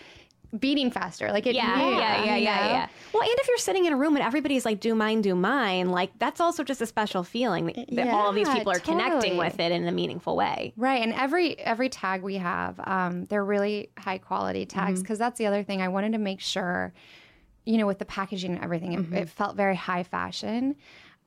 [0.59, 1.31] beating faster.
[1.31, 2.87] Like it Yeah, knew, yeah, yeah, you yeah, yeah.
[3.13, 5.89] Well, and if you're sitting in a room and everybody's like, do mine, do mine,
[5.89, 9.37] like that's also just a special feeling that, that all of these people are connecting
[9.37, 10.73] with it in a meaningful way.
[10.77, 15.37] Right, and every every tag we have, um, they're really high quality tags because that's
[15.37, 15.81] the other thing.
[15.81, 16.93] I wanted to make sure,
[17.65, 20.75] you know, with the packaging and everything, it, it felt very high fashion.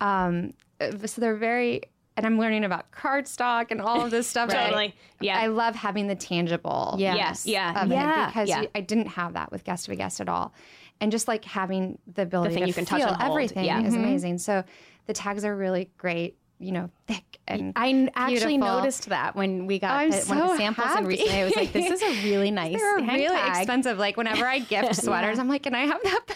[0.00, 1.82] Um, uh, so they're very,
[2.16, 4.50] and I'm learning about cardstock and all of this stuff.
[4.50, 4.94] I- Totally.
[5.20, 5.38] Yeah.
[5.38, 6.94] I love having the tangible.
[6.98, 7.82] Yes, yeah.
[7.82, 8.60] of Yeah, it because yeah.
[8.62, 10.54] you- I didn't have that with guest of a guest at all,
[11.00, 13.80] and just like having the ability thing to you can touch feel hold, everything yeah.
[13.82, 13.98] is Mhm.
[13.98, 14.38] amazing.
[14.38, 14.62] So
[15.06, 16.36] the tags are really great.
[16.60, 18.76] You know, thick and I actually beautiful.
[18.76, 21.06] noticed that when we got I'm the, one of the samples and happy.
[21.06, 23.56] recently, I was like, "This is a really nice They're really tag.
[23.58, 23.96] expensive.
[23.98, 26.24] Like whenever I gift sweaters, I'm like, can I have that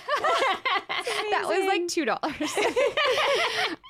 [1.30, 2.52] that was like two dollars.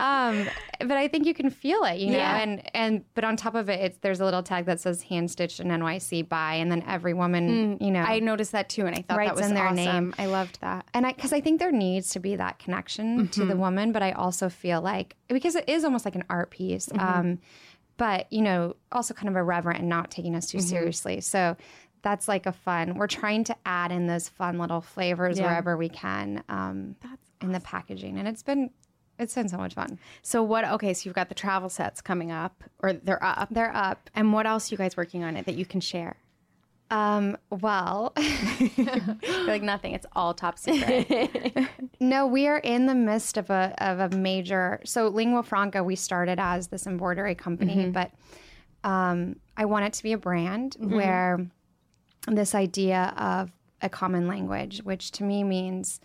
[0.00, 0.46] um,
[0.80, 2.16] but I think you can feel it, you know.
[2.18, 2.38] Yeah.
[2.38, 5.30] And and but on top of it, it's there's a little tag that says hand
[5.30, 8.96] stitched in NYC by, and then every woman, you know, I noticed that too, and
[8.96, 9.76] I thought that was in their awesome.
[9.76, 10.14] name.
[10.18, 10.86] I loved that.
[10.94, 14.02] and I because I think there needs to be that connection to the woman, but
[14.02, 16.88] I also feel like because it is almost like an art piece.
[16.98, 17.38] Um,
[17.96, 21.20] but you know, also kind of irreverent and not taking us too seriously.
[21.20, 21.56] So
[22.02, 22.94] that's like a fun.
[22.96, 25.46] We're trying to add in those fun little flavors Yeah.
[25.46, 26.96] wherever we can um,
[27.40, 28.70] in the packaging, and it's been
[29.18, 29.98] it's been so much fun.
[30.22, 30.64] So what?
[30.64, 33.48] Okay, so you've got the travel sets coming up, or they're up.
[33.52, 34.10] They're up.
[34.14, 36.16] And what else you guys working on it that you can share?
[36.92, 38.12] Um, well,
[38.76, 39.94] You're like nothing.
[39.94, 41.56] It's all top secret.
[42.00, 44.80] No, we are in the midst of a of a major.
[44.84, 48.10] So Lingua Franca, we started as this embroidery company, but
[48.82, 51.46] um, I want it to be a brand where
[52.26, 53.52] this idea of
[53.82, 56.00] a common language, which to me means,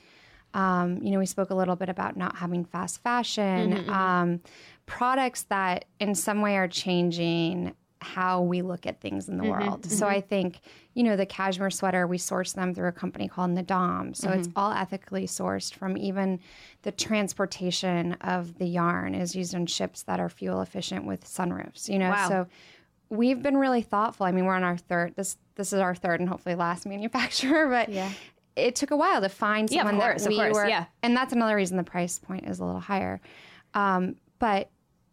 [0.53, 4.39] um, you know, we spoke a little bit about not having fast fashion, um,
[4.85, 9.85] products that in some way are changing how we look at things in the world.
[9.89, 10.59] So I think,
[10.93, 14.15] you know, the cashmere sweater, we source them through a company called Naadam.
[14.15, 16.39] So it's all ethically sourced from even
[16.83, 21.89] the transportation of the yarn is used on ships that are fuel efficient with sunroofs,
[21.89, 22.09] you know.
[22.11, 22.29] Wow.
[22.29, 22.47] So
[23.09, 24.25] we've been really thoughtful.
[24.25, 27.67] I mean, we're on our third this this is our third and hopefully last manufacturer,
[27.67, 28.11] but Yeah.
[28.55, 30.85] it took a while to find Yeah, someone course, that we were yeah.
[31.01, 33.19] and that's another reason the price point is a little higher.
[33.73, 34.69] Um, but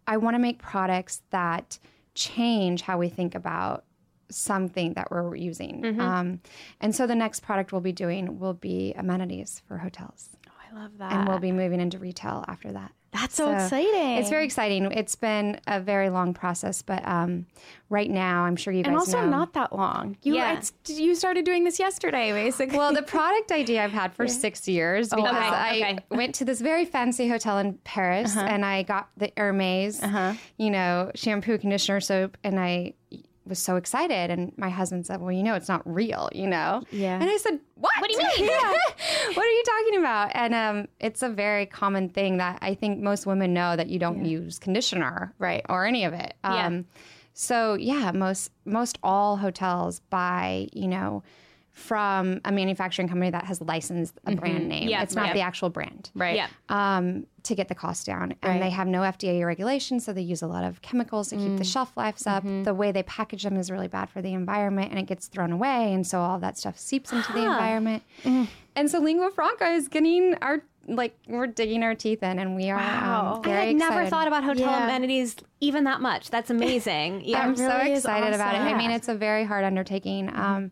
[0.06, 1.78] I want to make products that
[2.14, 3.84] change how we think about
[4.30, 5.82] something that we're using.
[5.82, 6.00] Mm-hmm.
[6.00, 6.40] Um,
[6.80, 10.30] and so the next product we'll be doing will be amenities for hotels.
[10.74, 11.12] I love that.
[11.12, 12.92] And we'll be moving into retail after that.
[13.12, 14.18] That's so, exciting.
[14.18, 14.90] It's very exciting.
[14.90, 17.46] It's been a very long process, but um,
[17.88, 19.28] right now, I'm sure you guys and also know.
[19.30, 20.16] not that long.
[20.22, 20.60] You Yeah.
[20.88, 22.76] you started doing this yesterday, basically.
[22.76, 25.52] Well, the product idea I've had for six years because wow.
[25.54, 25.98] I Okay.
[26.10, 30.02] went to this very fancy hotel in Paris and I got the Hermes,
[30.58, 32.94] you know, shampoo, conditioner, soap, and I
[33.46, 34.30] was so excited.
[34.30, 36.82] And my husband said, Well, you know, it's not real, you know?
[36.90, 37.14] Yeah.
[37.20, 37.92] And I said, What?
[38.00, 38.50] What do you mean?
[38.50, 38.72] Yeah.
[39.34, 40.30] what are you talking about?
[40.34, 43.98] And um, it's a very common thing that I think most women know that you
[43.98, 45.64] don't use conditioner, Right.
[45.68, 46.34] or any of it.
[46.44, 46.66] Yeah.
[46.66, 46.86] Um,
[47.32, 51.22] so yeah, most most all hotels buy, you know,
[51.74, 54.88] from a manufacturing company that has licensed a brand name.
[54.88, 55.32] Yeah, it's not yeah.
[55.34, 56.36] the actual brand Right.
[56.36, 56.46] Yeah.
[56.68, 58.34] um, to get the cost down.
[58.42, 61.56] And they have no FDA regulations, so they use a lot of chemicals to keep
[61.58, 62.44] the shelf lives up.
[62.44, 65.50] The way they package them is really bad for the environment and it gets thrown
[65.52, 65.92] away.
[65.92, 68.02] And so all that stuff seeps into the environment.
[68.24, 72.70] And so lingua franca is getting our, like, we're digging our teeth in and we
[72.70, 74.10] are um, I very had never excited.
[74.10, 74.84] thought about hotel Yeah.
[74.84, 76.30] amenities even that much.
[76.30, 77.20] That's amazing.
[77.24, 77.40] Yeah.
[77.42, 78.58] I'm so really is excited about it.
[78.60, 80.30] I mean, it's a very hard undertaking.
[80.34, 80.70] Um,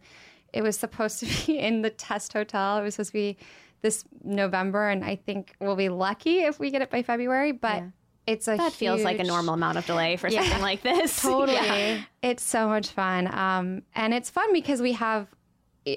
[0.53, 2.79] it was supposed to be in the test hotel.
[2.79, 3.37] It was supposed to be
[3.83, 7.53] this November, and I think we'll be lucky if we get it by February.
[7.53, 7.83] But
[8.27, 11.21] it's a that feels like a normal amount of delay for something like this.
[11.23, 12.03] Totally, Yeah.
[12.23, 15.27] it's so much fun, um, and it's fun because we have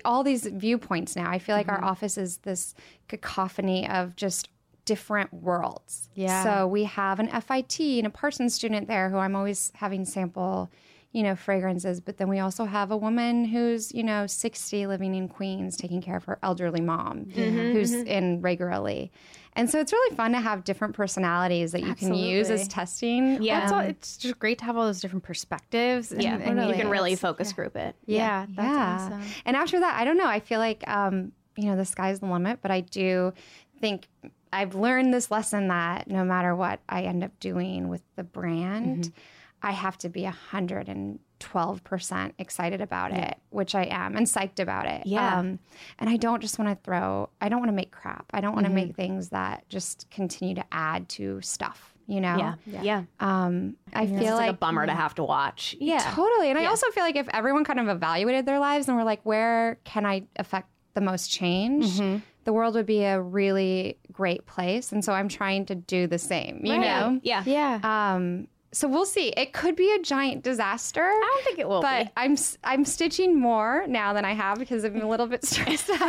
[0.03, 1.29] all these viewpoints now.
[1.29, 2.73] I feel like our office is this
[3.07, 4.49] cacophony of just
[4.85, 6.09] different worlds.
[6.15, 6.43] Yeah.
[6.43, 10.71] So we have an FIT and a Parsons student there who I'm always having sample,
[11.15, 12.01] you know, fragrances.
[12.01, 16.01] But then we also have a woman who's, you know, 60 living in Queens taking
[16.01, 19.13] care of her elderly mom who's in regularly.
[19.53, 23.41] And so it's really fun to have different personalities that you can use as testing.
[23.41, 23.63] Yeah.
[23.63, 26.11] It's, all, it's just great to have all those different perspectives.
[26.11, 26.35] And, Yeah.
[26.35, 27.95] and you can really it's- focus group it.
[28.05, 29.07] Yeah, that's yeah.
[29.15, 29.21] awesome.
[29.45, 30.27] And after that, I don't know.
[30.27, 33.31] I feel like um, you know the sky's the limit, but I do
[33.79, 34.09] think
[34.51, 39.03] I've learned this lesson that no matter what I end up doing with the brand,
[39.05, 39.19] Mm-hmm.
[39.65, 44.15] I have to be a hundred and twelve percent excited about it, which I am,
[44.15, 45.05] and psyched about it.
[45.05, 45.39] Yeah.
[45.39, 45.59] Um,
[45.99, 47.29] and I don't just want to throw.
[47.41, 48.25] I don't want to make crap.
[48.33, 48.87] I don't want to Mm-hmm.
[48.87, 51.91] make things that just continue to add to stuff.
[52.07, 52.37] You know.
[52.67, 52.81] Yeah.
[52.83, 53.03] Yeah.
[53.19, 55.75] Um, I It's feel like, like a bummer to have to watch.
[55.79, 56.11] Yeah.
[56.13, 56.51] Totally.
[56.51, 59.21] And I also feel like if everyone kind of evaluated their lives and were like,
[59.23, 61.87] where can I affect the most change?
[61.87, 62.17] Mm-hmm.
[62.43, 64.91] The world would be a really great place.
[64.91, 67.19] And so I'm trying to do the same, you know?
[67.23, 67.41] Yeah.
[67.43, 67.79] Yeah.
[67.83, 69.29] Um, so we'll see.
[69.37, 71.01] It could be a giant disaster.
[71.01, 72.11] I don't think it will but be.
[72.17, 75.99] I'm I'm stitching more now than I have because I'm a little bit stressed out.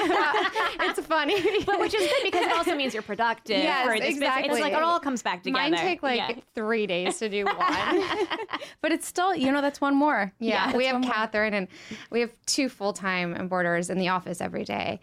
[0.81, 3.57] it's funny, But which is good because it also means you're productive.
[3.59, 4.50] Yes, exactly.
[4.50, 5.62] It's like it all comes back together.
[5.70, 6.35] Mine take like Yeah.
[6.57, 7.57] three days to do one.
[8.83, 10.33] but it's still, you know, that's one more.
[10.40, 11.68] Yeah, we have Catherine and
[12.11, 14.98] we have two full time embroiderers in the office every day,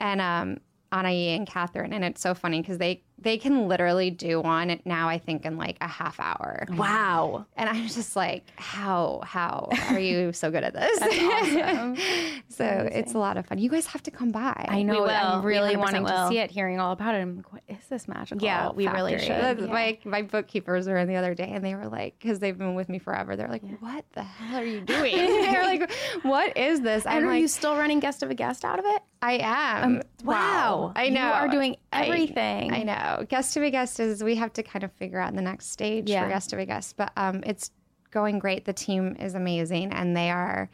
[0.00, 0.58] and um,
[0.92, 5.08] Anaï and Catherine, and it's so funny because they they can literally do one now.
[5.08, 6.66] I think in like a half hour.
[6.74, 7.46] Wow.
[7.56, 10.98] And I'm just like, how how are you so good at this?
[12.48, 13.58] so it's a lot of fun.
[13.58, 14.66] You guys have to come by.
[14.68, 15.02] I know.
[15.02, 15.10] will.
[15.10, 17.18] I'm really 100% wanting to see it, hearing all about it.
[17.18, 18.44] I'm like, what is this magical?
[18.44, 19.58] Yeah, we really factory?
[19.58, 19.70] should.
[19.70, 22.74] My my bookkeepers were in the other day, and they were like, because they've been
[22.74, 23.36] with me forever.
[23.36, 25.90] They're like, "What the hell are you doing?" They're like,
[26.22, 28.78] "What is this?" And I'm are like, you still running guest of a guest out
[28.78, 29.02] of it?
[29.24, 29.84] I am.
[29.96, 30.92] Um, wow.
[30.94, 31.26] I know.
[31.26, 32.74] You are doing I- everything.
[32.74, 33.13] I, know.
[33.22, 36.08] Guest to be guest is we have to kind of figure out the next stage
[36.10, 36.22] Yeah.
[36.24, 37.70] for guest to be guest, but um, it's
[38.10, 38.64] going great.
[38.64, 40.70] The team is amazing, and they are.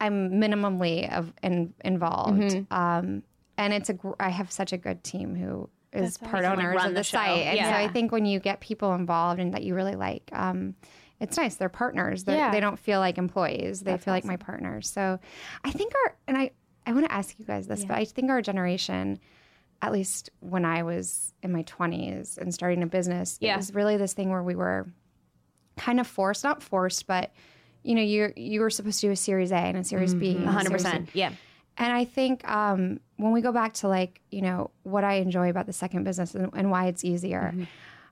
[0.00, 2.72] I'm minimally of in, involved, Mm-hmm.
[2.72, 3.22] um,
[3.56, 3.94] and it's a.
[3.94, 7.00] gr- I have such a good team who is part Like, owners run of the
[7.00, 9.96] the, site, and so I think when you get people involved and that you really
[9.96, 10.28] like.
[10.32, 10.74] Um,
[11.20, 11.56] it's nice.
[11.56, 12.22] They're partners.
[12.22, 12.52] They're, Yeah.
[12.52, 13.80] They don't feel like employees.
[13.80, 14.88] They feel like my partners.
[14.88, 15.18] So
[15.64, 16.52] I think our, and I,
[16.86, 19.18] I want to ask you guys this, but I think our generation,
[19.80, 23.54] at least when I was in my 20s and starting a business, Yeah.
[23.54, 24.88] it was really this thing where we were
[25.76, 27.32] kind of forced, not forced, but
[27.84, 30.34] you know, you you were supposed to do a Series A and a Series B,
[30.36, 30.66] and a 100%.
[30.68, 31.04] Series C.
[31.14, 31.30] Yeah.
[31.78, 35.48] And I think um, when we go back to like, you know, what I enjoy
[35.48, 37.54] about the second business and, and why it's easier,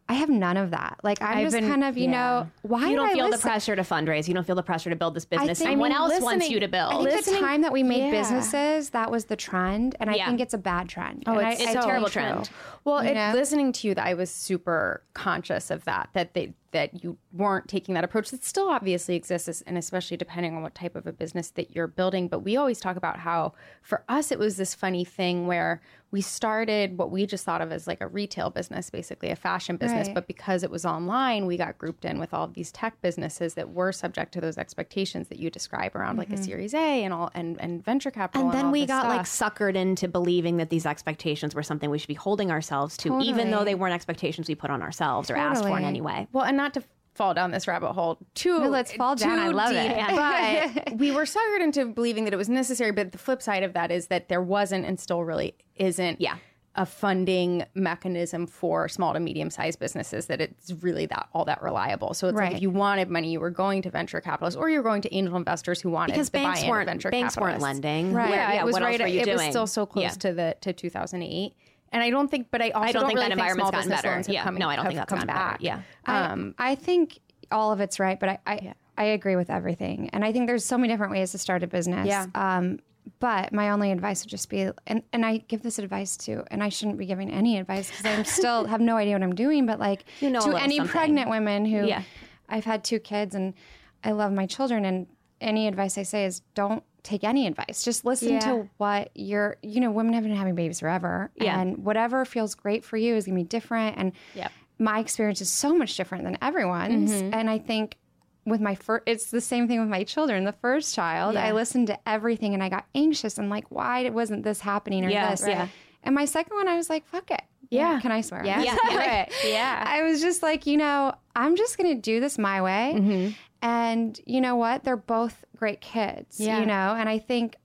[0.08, 0.98] I have none of that.
[1.02, 2.10] Like, I'm I've just been- kind of, you yeah.
[2.12, 4.28] know, why You do don't I feel the pressure to fundraise.
[4.28, 5.58] You don't feel the pressure to build this business.
[5.58, 7.06] think- Someone I mean, else wants you to build.
[7.08, 8.10] I think the time that we made yeah.
[8.12, 10.26] businesses, that was the trend, and I Yeah.
[10.28, 11.24] think it's a bad trend.
[11.26, 12.50] Oh, And it's I, a I terrible think trend.
[12.84, 16.10] Well, it, listening to you, that I was super conscious of that.
[16.12, 18.30] That they that you weren't taking that approach.
[18.30, 21.86] That still obviously exists, and especially depending on what type of a business that you're
[21.86, 22.28] building.
[22.28, 25.80] But we always talk about how for us it was this funny thing where
[26.12, 29.76] we started what we just thought of as like a retail business, basically a fashion
[29.76, 30.06] business.
[30.06, 30.14] Right.
[30.14, 33.54] But because it was online, we got grouped in with all of these tech businesses
[33.54, 36.44] that were subject to those expectations that you describe around like a mm-hmm.
[36.44, 38.46] Series A and all and, and venture capital.
[38.46, 39.54] and then all we got like stuff.
[39.56, 43.50] suckered into believing that these expectations were something we should be holding ourselves to, even
[43.50, 46.28] though they weren't expectations we put on ourselves or asked for in any way.
[46.32, 46.82] Well, and not to
[47.14, 48.60] fall down this rabbit hole too.
[48.60, 49.38] No, let's fall down.
[49.38, 50.84] I love deep, it.
[50.90, 52.90] But we were suckered into believing that it was necessary.
[52.90, 56.20] But the flip side of that is that there wasn't, and still really isn't.
[56.20, 56.36] Yeah.
[56.78, 61.62] a funding mechanism for small to medium sized businesses that it's really that all that
[61.62, 62.12] reliable.
[62.12, 64.76] So it's like if you wanted money, you were going to venture capitalists or you
[64.76, 67.62] were going to angel investors who wanted because to buy banks weren't venture banks weren't
[67.62, 68.12] lending.
[68.12, 68.28] Right.
[68.28, 69.00] Where- Yeah, yeah, it was what right.
[69.00, 69.36] else were you it doing?
[69.38, 70.10] was still so close Yeah.
[70.10, 71.54] to the to 2008.
[71.96, 73.88] And I don't think, but I also I don't think really that environment's small gotten
[73.90, 74.32] business better.
[74.32, 74.44] Yeah.
[74.44, 75.38] come- No, I don't have think that's come gotten better.
[75.38, 75.58] back.
[75.62, 75.80] Yeah.
[76.06, 77.18] Um, I think
[77.50, 80.64] all of it's right, but I I, I agree with everything, and I think there's
[80.64, 82.06] so many different ways to start a business.
[82.06, 82.26] Yeah.
[82.34, 82.78] Um,
[83.20, 86.60] but my only advice would just be, and, and I give this advice to, and
[86.62, 89.64] I shouldn't be giving any advice because I'm still have no idea what I'm doing.
[89.64, 90.90] But like You know to any something.
[90.90, 92.02] pregnant women who, Yeah.
[92.48, 93.54] I've had two kids and
[94.02, 95.06] I love my children, and
[95.40, 97.82] any advice I say is don't take any advice.
[97.84, 98.40] Just listen Yeah.
[98.40, 99.56] to what you're.
[99.62, 101.60] You know, women have been having babies forever, Yeah.
[101.60, 103.96] and whatever feels great for you is gonna be different.
[103.98, 104.52] And Yep.
[104.78, 107.12] my experience is so much different than everyone's.
[107.12, 107.34] Mm-hmm.
[107.34, 107.96] And I think
[108.44, 110.44] with my first, it's the same thing with my children.
[110.44, 114.44] The first child, I listened to everything and I got anxious and like, why wasn't
[114.44, 115.44] this happening or Yeah, this?
[115.48, 115.66] yeah.
[116.04, 117.42] And my second one, I was like, fuck it.
[117.70, 117.98] Yeah.
[118.00, 118.44] Can I swear?
[118.44, 118.60] Yeah.
[118.90, 119.26] Yeah.
[119.44, 119.84] Yeah.
[119.84, 122.92] I was just like, you know, I'm just going to do this my way.
[122.94, 123.32] Mm-hmm.
[123.62, 124.84] And you know what?
[124.84, 126.60] They're both great kids, Yeah.
[126.60, 126.94] you know?
[126.98, 127.56] And I think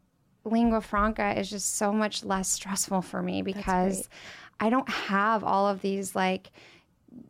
[0.43, 4.09] lingua franca is just so much less stressful for me because
[4.59, 6.51] I don't have all of these like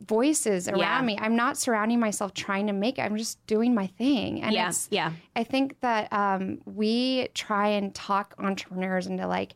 [0.06, 1.00] voices around Yeah.
[1.02, 1.18] me.
[1.20, 3.02] I'm not surrounding myself trying to make it.
[3.02, 4.42] I'm just doing my thing.
[4.42, 5.12] And Yeah, yeah.
[5.34, 9.54] I think that um, we try and talk entrepreneurs into like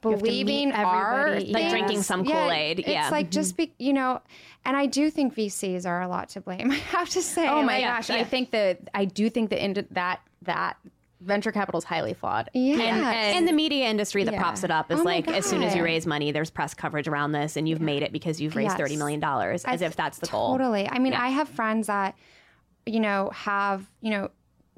[0.00, 1.52] believing our everybody.
[1.52, 1.70] Like things.
[1.72, 3.02] drinking some Kool-Aid, It's yeah.
[3.04, 3.72] It's like just mm-hmm.
[3.78, 4.20] be, you know,
[4.64, 6.70] and I do think VCs are a lot to blame.
[6.72, 7.46] I have to say.
[7.48, 10.76] Oh, oh my like, gosh, I think that I do think that into that that
[11.20, 12.50] venture capital is highly flawed.
[12.52, 12.80] Yeah.
[12.80, 14.40] And, and the media industry that Yeah.
[14.40, 16.74] props it up oh is Oh like, as soon as you raise money, there's press
[16.74, 18.78] coverage around this, and you've made it because you've raised Yes.
[18.78, 20.56] thirty million dollars, as I- if that's the goal.
[20.56, 20.88] Totally.
[20.88, 22.16] I mean, I have friends that,
[22.86, 24.30] you know, have, you know,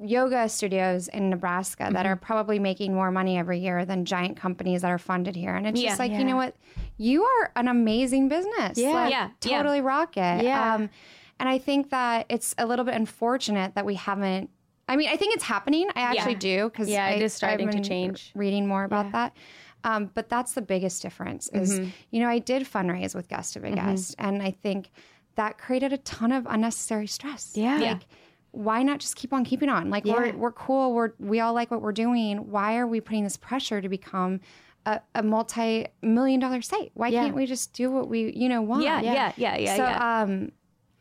[0.02, 2.06] yoga studios in Nebraska that Mm-hmm.
[2.06, 5.54] are probably making more money every year than giant companies that are funded here.
[5.54, 5.90] And it's Yeah.
[5.90, 6.56] just like, you know what?
[6.96, 8.76] You are an amazing business.
[8.76, 8.90] Yeah.
[8.92, 9.30] Like, Yeah.
[9.44, 9.56] Yeah.
[9.58, 10.44] Totally rock it.
[10.44, 10.74] Yeah.
[10.74, 10.90] Um,
[11.38, 14.50] and I think that it's a little bit unfortunate that we haven't.
[14.88, 15.88] I mean, I think it's happening.
[15.94, 18.32] I actually do because Yeah, it is starting to been change.
[18.34, 19.32] Reading more about that,
[19.82, 21.48] um, but that's the biggest difference.
[21.52, 21.88] Is Mm-hmm.
[22.10, 24.90] you know I did fundraise with Guest of a Guest, and I think
[25.36, 27.52] that created a ton of unnecessary stress.
[27.54, 27.78] Yeah.
[27.78, 27.92] Yeah.
[27.92, 28.02] Like,
[28.54, 29.90] why not just keep on keeping on?
[29.90, 30.94] Like we're we're cool.
[30.94, 32.50] We're we all like what we're doing.
[32.50, 34.40] Why are we putting this pressure to become
[34.86, 36.92] a, a multi million dollar site?
[36.94, 37.22] Why Yeah.
[37.24, 38.84] can't we just do what we you know want?
[38.84, 40.22] Yeah, yeah, yeah, yeah, so yeah.
[40.22, 40.52] um,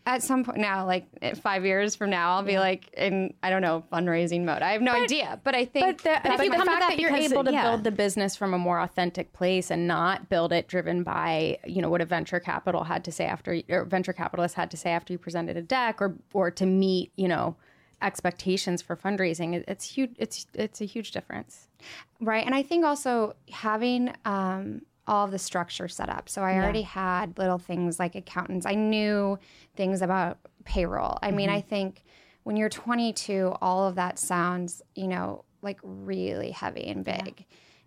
[0.05, 1.05] at some point now, like
[1.37, 4.61] five years from now, I'll be like in I don't know fundraising mode.
[4.61, 6.67] I have no idea, but I think But the, But if but you the come
[6.67, 7.63] to fact that that, you're able to yeah.
[7.63, 11.81] build the business from a more authentic place and not build it driven by you
[11.81, 14.91] know what a venture capital had to say after or venture capitalist had to say
[14.91, 17.55] after you presented a deck or or to meet you know
[18.01, 21.67] expectations for fundraising it, it's huge it's it's a huge difference
[22.19, 22.45] Right.
[22.45, 26.29] And I think also having um, all of the structure set up.
[26.29, 28.65] So I already had little things like accountants.
[28.65, 29.37] I knew
[29.75, 31.17] things about payroll.
[31.21, 32.03] I mean, I think
[32.43, 37.45] when you're 22, all of that sounds, you know, like really heavy and big.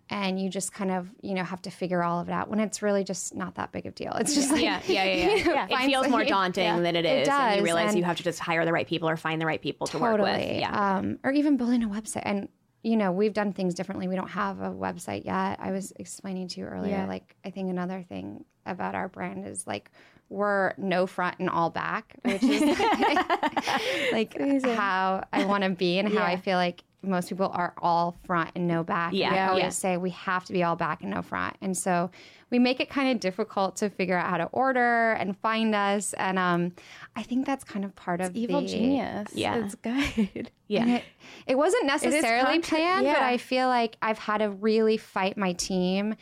[0.09, 2.59] And you just kind of, you know, have to figure all of it out when
[2.59, 4.13] it's really just not that big of a deal.
[4.13, 5.35] It's just like, yeah, yeah, yeah, yeah.
[5.35, 6.79] you know, It feels more daunting Yeah.
[6.79, 8.87] than it It is, and you realize and- you have to just hire the right
[8.87, 10.39] people or find the right people to work with.
[10.59, 12.21] Yeah, Um, or even building a website.
[12.25, 12.47] And,
[12.87, 14.07] you know, we've done things differently.
[14.07, 15.59] We don't have a website yet.
[15.59, 17.05] I was explaining to you earlier, Yeah.
[17.07, 19.91] like, I think another thing about our brand is like,
[20.29, 22.61] we're no front and all back, which is
[24.11, 24.33] like
[24.65, 28.51] how I want to be and how I feel like most people are all front
[28.55, 29.09] and no back.
[29.09, 29.69] And Yeah, I always yeah.
[29.69, 31.55] say we have to be all back and no front.
[31.61, 32.09] And so
[32.49, 36.13] we make it kind of difficult to figure out how to order and find us.
[36.13, 36.73] And um,
[37.15, 38.41] I think that's kind of part of the.
[38.41, 39.65] evil the, genius Yeah.
[39.65, 40.87] it's good yeah.
[40.97, 41.03] it,
[41.45, 43.17] it wasn't necessarily contra- planned, but.
[43.17, 46.15] I feel like I've had to really fight my team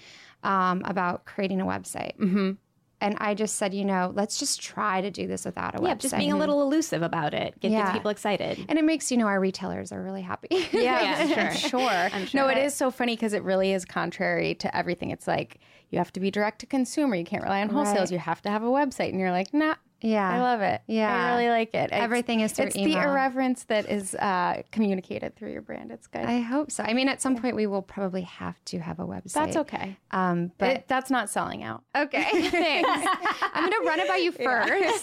[0.44, 2.18] um, about creating a website.
[2.18, 2.52] Mm-hmm.
[3.02, 5.90] And I just said, you know, let's just try to do this without a Yeah,
[5.90, 5.90] website.
[5.90, 7.60] Yeah, just being a little elusive about it.
[7.60, 7.84] Get Yeah.
[7.84, 8.66] gets people excited.
[8.70, 10.68] and it makes you know our retailers are really happy.
[10.72, 11.70] Yeah, sure.
[11.70, 12.10] sure.
[12.34, 15.12] No, it is so funny because it really is contrary to everything.
[15.12, 15.60] It's like
[15.96, 17.16] you have to be direct to consumer.
[17.16, 17.96] You can't rely on wholesales.
[17.96, 18.12] Right.
[18.12, 19.76] You have to have a website, and you're like, nah.
[20.06, 20.30] Yeah.
[20.30, 20.82] I love it.
[20.88, 21.14] Yeah.
[21.14, 21.86] I really like it.
[21.86, 25.92] It's- Everything is through It's the irreverence that is uh, communicated through your brand.
[25.92, 26.22] It's good.
[26.26, 26.84] I hope so.
[26.84, 29.34] I mean, at some point we will probably have to have a website.
[29.34, 29.98] That's okay.
[30.12, 31.84] Um, but But that's not selling out.
[31.96, 32.90] okay, thanks.
[33.54, 35.02] I'm gonna run it by you first.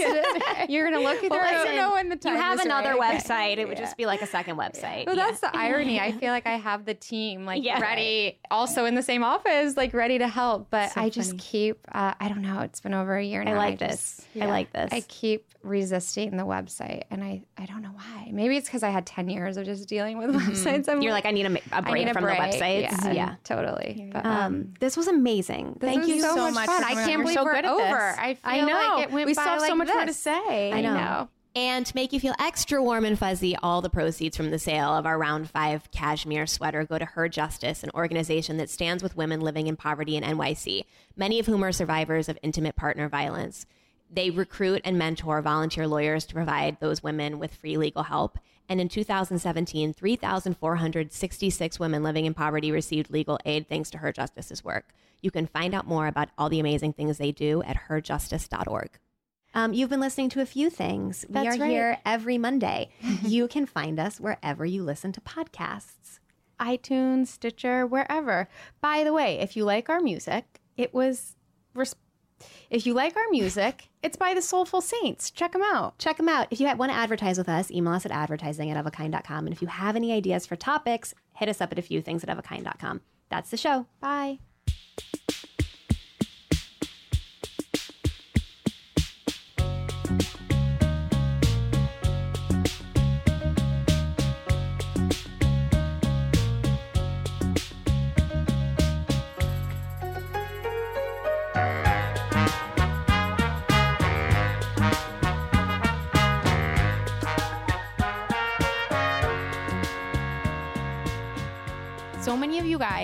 [0.68, 1.53] You're gonna look at Well, it.
[1.53, 3.20] let me know when the You have is another right.
[3.20, 3.59] website.
[3.59, 5.07] It would just be like a second website.
[5.07, 5.26] Well, Yeah.
[5.26, 6.00] that's the irony.
[6.00, 7.80] I feel like I have the team like Yeah.
[7.80, 10.68] ready, also in the same office, like ready to help.
[10.70, 11.78] But So I just keep.
[11.90, 12.61] Uh, I don't know.
[12.61, 13.55] It's been over a year now.
[13.55, 14.42] I like just- this.
[14.42, 14.91] I like this.
[14.93, 18.28] I keep resisting the website, and I, I don't know why.
[18.32, 20.88] Maybe it's because I had 10 years of just dealing with websites.
[20.88, 22.38] I'm You're like, I need a, ma- a I break need a from break.
[22.38, 22.82] the websites.
[23.05, 23.34] Yeah, yeah.
[23.45, 24.11] totally.
[24.12, 25.76] But, Um, um, this was amazing.
[25.80, 26.82] this Thank was you so, so much much fun.
[26.82, 27.80] for I can't believe so we're at over.
[27.80, 28.18] this.
[28.18, 28.95] I feel I know.
[28.97, 30.16] like it went we by still have so like much more to this.
[30.18, 30.72] say.
[30.72, 31.28] I know.
[31.55, 34.88] And to make you feel extra warm and fuzzy, all the proceeds from the sale
[34.97, 39.18] of our Round 5 cashmere sweater go to Her Justice, an organization that stands with
[39.18, 43.66] women living in poverty in NYC, many of whom are survivors of intimate partner violence.
[44.12, 48.38] They recruit and mentor volunteer lawyers to provide those women with free legal help.
[48.68, 54.62] And in 2017, 3,466 women living in poverty received legal aid thanks to Her Justice's
[54.62, 54.92] work.
[55.22, 58.90] You can find out more about all the amazing things they do at herjustice.org.
[59.54, 61.24] Um, you've been listening to a few things.
[61.28, 61.70] That's we are right.
[61.70, 62.90] here every Monday.
[63.22, 66.18] you can find us wherever you listen to podcasts.
[66.60, 68.48] iTunes, Stitcher, wherever.
[68.80, 71.36] By the way, if you like our music, it was.
[71.74, 71.94] res-
[72.70, 75.30] If you like our music, it's by the Soulful Saints.
[75.30, 75.99] Check them out.
[75.99, 76.49] Check them out.
[76.51, 79.47] If you want to advertise with us, email us at advertising at ofakind.com.
[79.47, 82.24] And if you have any ideas for topics, hit us up at a few things
[82.24, 83.01] at ofakind.com.
[83.28, 83.86] That's the show.
[84.01, 84.38] Bye.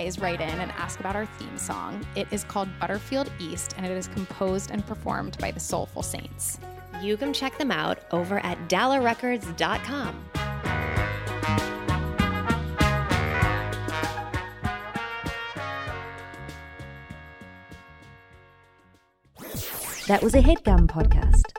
[0.03, 2.05] Guys write in and ask about our theme song.
[2.15, 6.57] It is called Butterfield East, and it is composed and performed by the Soulful Saints.
[7.01, 10.25] You can check them out over at dallarecords.com.
[20.07, 21.58] That was a headgum podcast.